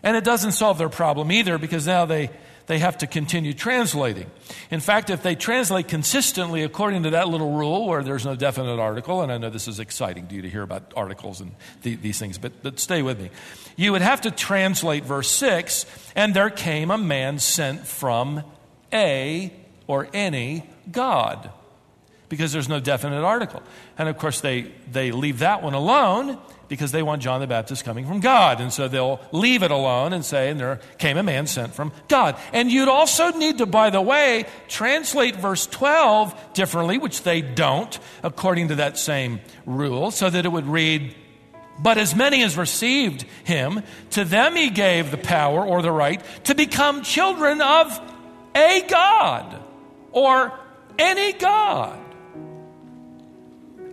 And 0.02 0.16
it 0.16 0.24
doesn't 0.24 0.52
solve 0.52 0.78
their 0.78 0.88
problem 0.88 1.32
either 1.32 1.58
because 1.58 1.86
now 1.86 2.06
they 2.06 2.30
they 2.66 2.78
have 2.80 2.98
to 2.98 3.06
continue 3.06 3.52
translating. 3.52 4.28
In 4.70 4.80
fact, 4.80 5.10
if 5.10 5.22
they 5.22 5.34
translate 5.36 5.88
consistently 5.88 6.64
according 6.64 7.04
to 7.04 7.10
that 7.10 7.28
little 7.28 7.52
rule 7.52 7.86
where 7.86 8.02
there's 8.02 8.24
no 8.24 8.34
definite 8.34 8.80
article, 8.80 9.22
and 9.22 9.30
I 9.30 9.38
know 9.38 9.50
this 9.50 9.68
is 9.68 9.78
exciting 9.78 10.26
to 10.28 10.34
you 10.34 10.42
to 10.42 10.50
hear 10.50 10.62
about 10.62 10.92
articles 10.96 11.40
and 11.40 11.52
the, 11.82 11.94
these 11.94 12.18
things, 12.18 12.38
but, 12.38 12.64
but 12.64 12.80
stay 12.80 13.02
with 13.02 13.20
me. 13.20 13.30
You 13.76 13.92
would 13.92 14.02
have 14.02 14.22
to 14.22 14.32
translate 14.32 15.04
verse 15.04 15.30
6, 15.30 15.86
and 16.16 16.34
there 16.34 16.50
came 16.50 16.90
a 16.90 16.98
man 16.98 17.38
sent 17.38 17.86
from 17.86 18.42
a 18.92 19.52
or 19.86 20.08
any 20.12 20.68
God 20.90 21.50
because 22.28 22.52
there's 22.52 22.68
no 22.68 22.80
definite 22.80 23.24
article. 23.24 23.62
And 23.98 24.08
of 24.08 24.18
course, 24.18 24.40
they, 24.40 24.72
they 24.90 25.12
leave 25.12 25.40
that 25.40 25.62
one 25.62 25.74
alone 25.74 26.38
because 26.68 26.92
they 26.92 27.02
want 27.02 27.22
John 27.22 27.40
the 27.40 27.46
Baptist 27.46 27.84
coming 27.84 28.06
from 28.06 28.20
God. 28.20 28.60
And 28.60 28.72
so 28.72 28.88
they'll 28.88 29.20
leave 29.32 29.62
it 29.62 29.70
alone 29.70 30.12
and 30.12 30.24
say, 30.24 30.50
and 30.50 30.58
there 30.58 30.80
came 30.98 31.16
a 31.16 31.22
man 31.22 31.46
sent 31.46 31.74
from 31.74 31.92
God. 32.08 32.36
And 32.52 32.70
you'd 32.70 32.88
also 32.88 33.30
need 33.30 33.58
to, 33.58 33.66
by 33.66 33.90
the 33.90 34.00
way, 34.00 34.46
translate 34.68 35.36
verse 35.36 35.66
12 35.66 36.54
differently, 36.54 36.98
which 36.98 37.22
they 37.22 37.40
don't, 37.40 37.96
according 38.22 38.68
to 38.68 38.76
that 38.76 38.98
same 38.98 39.40
rule, 39.64 40.10
so 40.10 40.28
that 40.28 40.44
it 40.44 40.50
would 40.50 40.66
read, 40.66 41.14
but 41.78 41.98
as 41.98 42.14
many 42.14 42.42
as 42.42 42.56
received 42.56 43.22
him, 43.44 43.82
to 44.10 44.24
them 44.24 44.56
he 44.56 44.70
gave 44.70 45.10
the 45.10 45.18
power 45.18 45.64
or 45.64 45.82
the 45.82 45.92
right 45.92 46.22
to 46.44 46.54
become 46.54 47.02
children 47.02 47.60
of 47.60 48.00
a 48.54 48.84
God 48.88 49.62
or 50.12 50.58
any 50.98 51.32
God. 51.34 52.05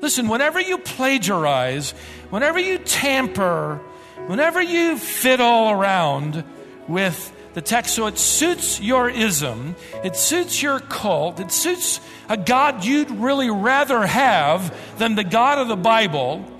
Listen, 0.03 0.27
whenever 0.27 0.59
you 0.59 0.79
plagiarize, 0.79 1.91
whenever 2.29 2.59
you 2.59 2.77
tamper, 2.77 3.79
whenever 4.27 4.61
you 4.61 4.97
fiddle 4.97 5.69
around 5.69 6.43
with 6.89 7.33
the 7.53 7.61
text 7.61 7.95
so 7.95 8.07
it 8.07 8.17
suits 8.17 8.81
your 8.81 9.09
ism, 9.09 9.77
it 10.03 10.17
suits 10.17 10.61
your 10.61 10.81
cult, 10.81 11.39
it 11.39 11.53
suits 11.53 12.01
a 12.27 12.35
God 12.35 12.83
you'd 12.83 13.11
really 13.11 13.49
rather 13.49 14.05
have 14.05 14.77
than 14.97 15.15
the 15.15 15.23
God 15.23 15.57
of 15.57 15.69
the 15.69 15.77
Bible, 15.77 16.51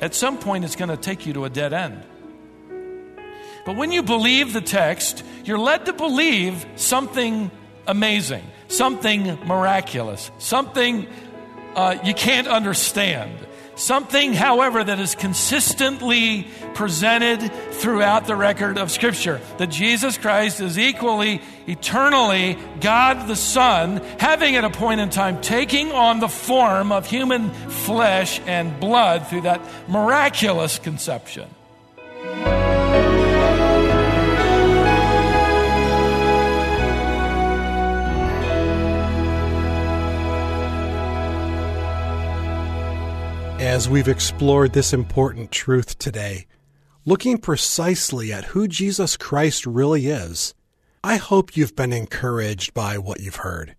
at 0.00 0.14
some 0.14 0.38
point 0.38 0.64
it's 0.64 0.76
going 0.76 0.88
to 0.88 0.96
take 0.96 1.26
you 1.26 1.34
to 1.34 1.44
a 1.44 1.50
dead 1.50 1.74
end. 1.74 2.02
But 3.66 3.76
when 3.76 3.92
you 3.92 4.02
believe 4.02 4.54
the 4.54 4.62
text, 4.62 5.22
you're 5.44 5.58
led 5.58 5.84
to 5.84 5.92
believe 5.92 6.64
something 6.76 7.50
amazing, 7.86 8.44
something 8.68 9.38
miraculous, 9.46 10.30
something 10.38 11.06
uh, 11.76 11.98
you 12.04 12.14
can't 12.14 12.46
understand. 12.46 13.46
Something, 13.76 14.34
however, 14.34 14.84
that 14.84 15.00
is 15.00 15.16
consistently 15.16 16.46
presented 16.74 17.40
throughout 17.72 18.26
the 18.26 18.36
record 18.36 18.78
of 18.78 18.92
Scripture 18.92 19.40
that 19.58 19.66
Jesus 19.66 20.16
Christ 20.16 20.60
is 20.60 20.78
equally, 20.78 21.42
eternally 21.66 22.56
God 22.80 23.26
the 23.26 23.34
Son, 23.34 23.96
having 24.20 24.54
at 24.54 24.64
a 24.64 24.70
point 24.70 25.00
in 25.00 25.10
time 25.10 25.40
taking 25.40 25.90
on 25.90 26.20
the 26.20 26.28
form 26.28 26.92
of 26.92 27.06
human 27.06 27.50
flesh 27.50 28.40
and 28.46 28.78
blood 28.78 29.26
through 29.26 29.42
that 29.42 29.60
miraculous 29.88 30.78
conception. 30.78 31.48
As 43.64 43.88
we've 43.88 44.08
explored 44.08 44.74
this 44.74 44.92
important 44.92 45.50
truth 45.50 45.98
today, 45.98 46.46
looking 47.06 47.38
precisely 47.38 48.30
at 48.30 48.44
who 48.44 48.68
Jesus 48.68 49.16
Christ 49.16 49.64
really 49.64 50.08
is, 50.08 50.52
I 51.02 51.16
hope 51.16 51.56
you've 51.56 51.74
been 51.74 51.94
encouraged 51.94 52.74
by 52.74 52.98
what 52.98 53.20
you've 53.20 53.36
heard. 53.36 53.74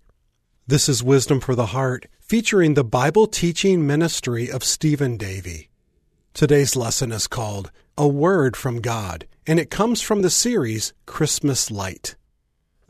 This 0.65 0.89
is 0.89 1.03
Wisdom 1.03 1.39
for 1.39 1.53
the 1.53 1.67
Heart, 1.67 2.07
featuring 2.19 2.73
the 2.73 2.83
Bible 2.83 3.27
teaching 3.27 3.85
ministry 3.85 4.49
of 4.49 4.63
Stephen 4.63 5.17
Davey. 5.17 5.69
Today's 6.33 6.75
lesson 6.75 7.11
is 7.11 7.27
called 7.27 7.71
A 7.95 8.07
Word 8.07 8.57
from 8.57 8.81
God, 8.81 9.27
and 9.45 9.59
it 9.59 9.69
comes 9.69 10.01
from 10.01 10.23
the 10.23 10.31
series 10.31 10.93
Christmas 11.05 11.69
Light. 11.69 12.15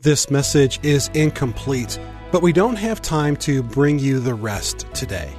This 0.00 0.30
message 0.30 0.80
is 0.82 1.10
incomplete, 1.12 1.98
but 2.32 2.40
we 2.40 2.54
don't 2.54 2.76
have 2.76 3.02
time 3.02 3.36
to 3.36 3.62
bring 3.62 3.98
you 3.98 4.18
the 4.18 4.34
rest 4.34 4.86
today. 4.94 5.30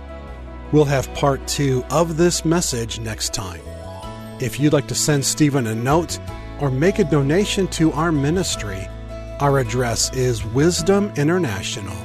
We'll 0.72 0.86
have 0.86 1.14
part 1.14 1.48
two 1.48 1.86
of 1.90 2.18
this 2.18 2.44
message 2.44 3.00
next 3.00 3.34
time. 3.34 3.62
If 4.40 4.60
you'd 4.60 4.74
like 4.74 4.88
to 4.88 4.96
send 4.96 5.24
Stephen 5.26 5.68
a 5.68 5.76
note 5.76 6.20
or 6.60 6.70
make 6.70 7.00
a 7.00 7.06
donation 7.06 7.68
to 7.70 7.94
our 7.94 8.12
ministry, 8.12 8.88
our 9.40 9.60
address 9.60 10.12
is 10.14 10.44
Wisdom 10.44 11.14
International, 11.16 11.96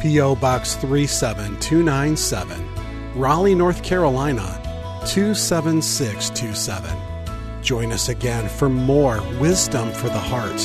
P.O. 0.00 0.36
Box 0.36 0.76
37297, 0.76 2.68
Raleigh, 3.14 3.54
North 3.54 3.82
Carolina 3.82 4.62
27627. 5.06 6.96
Join 7.62 7.92
us 7.92 8.08
again 8.08 8.48
for 8.48 8.68
more 8.70 9.20
Wisdom 9.38 9.92
for 9.92 10.08
the 10.08 10.18
Heart 10.18 10.60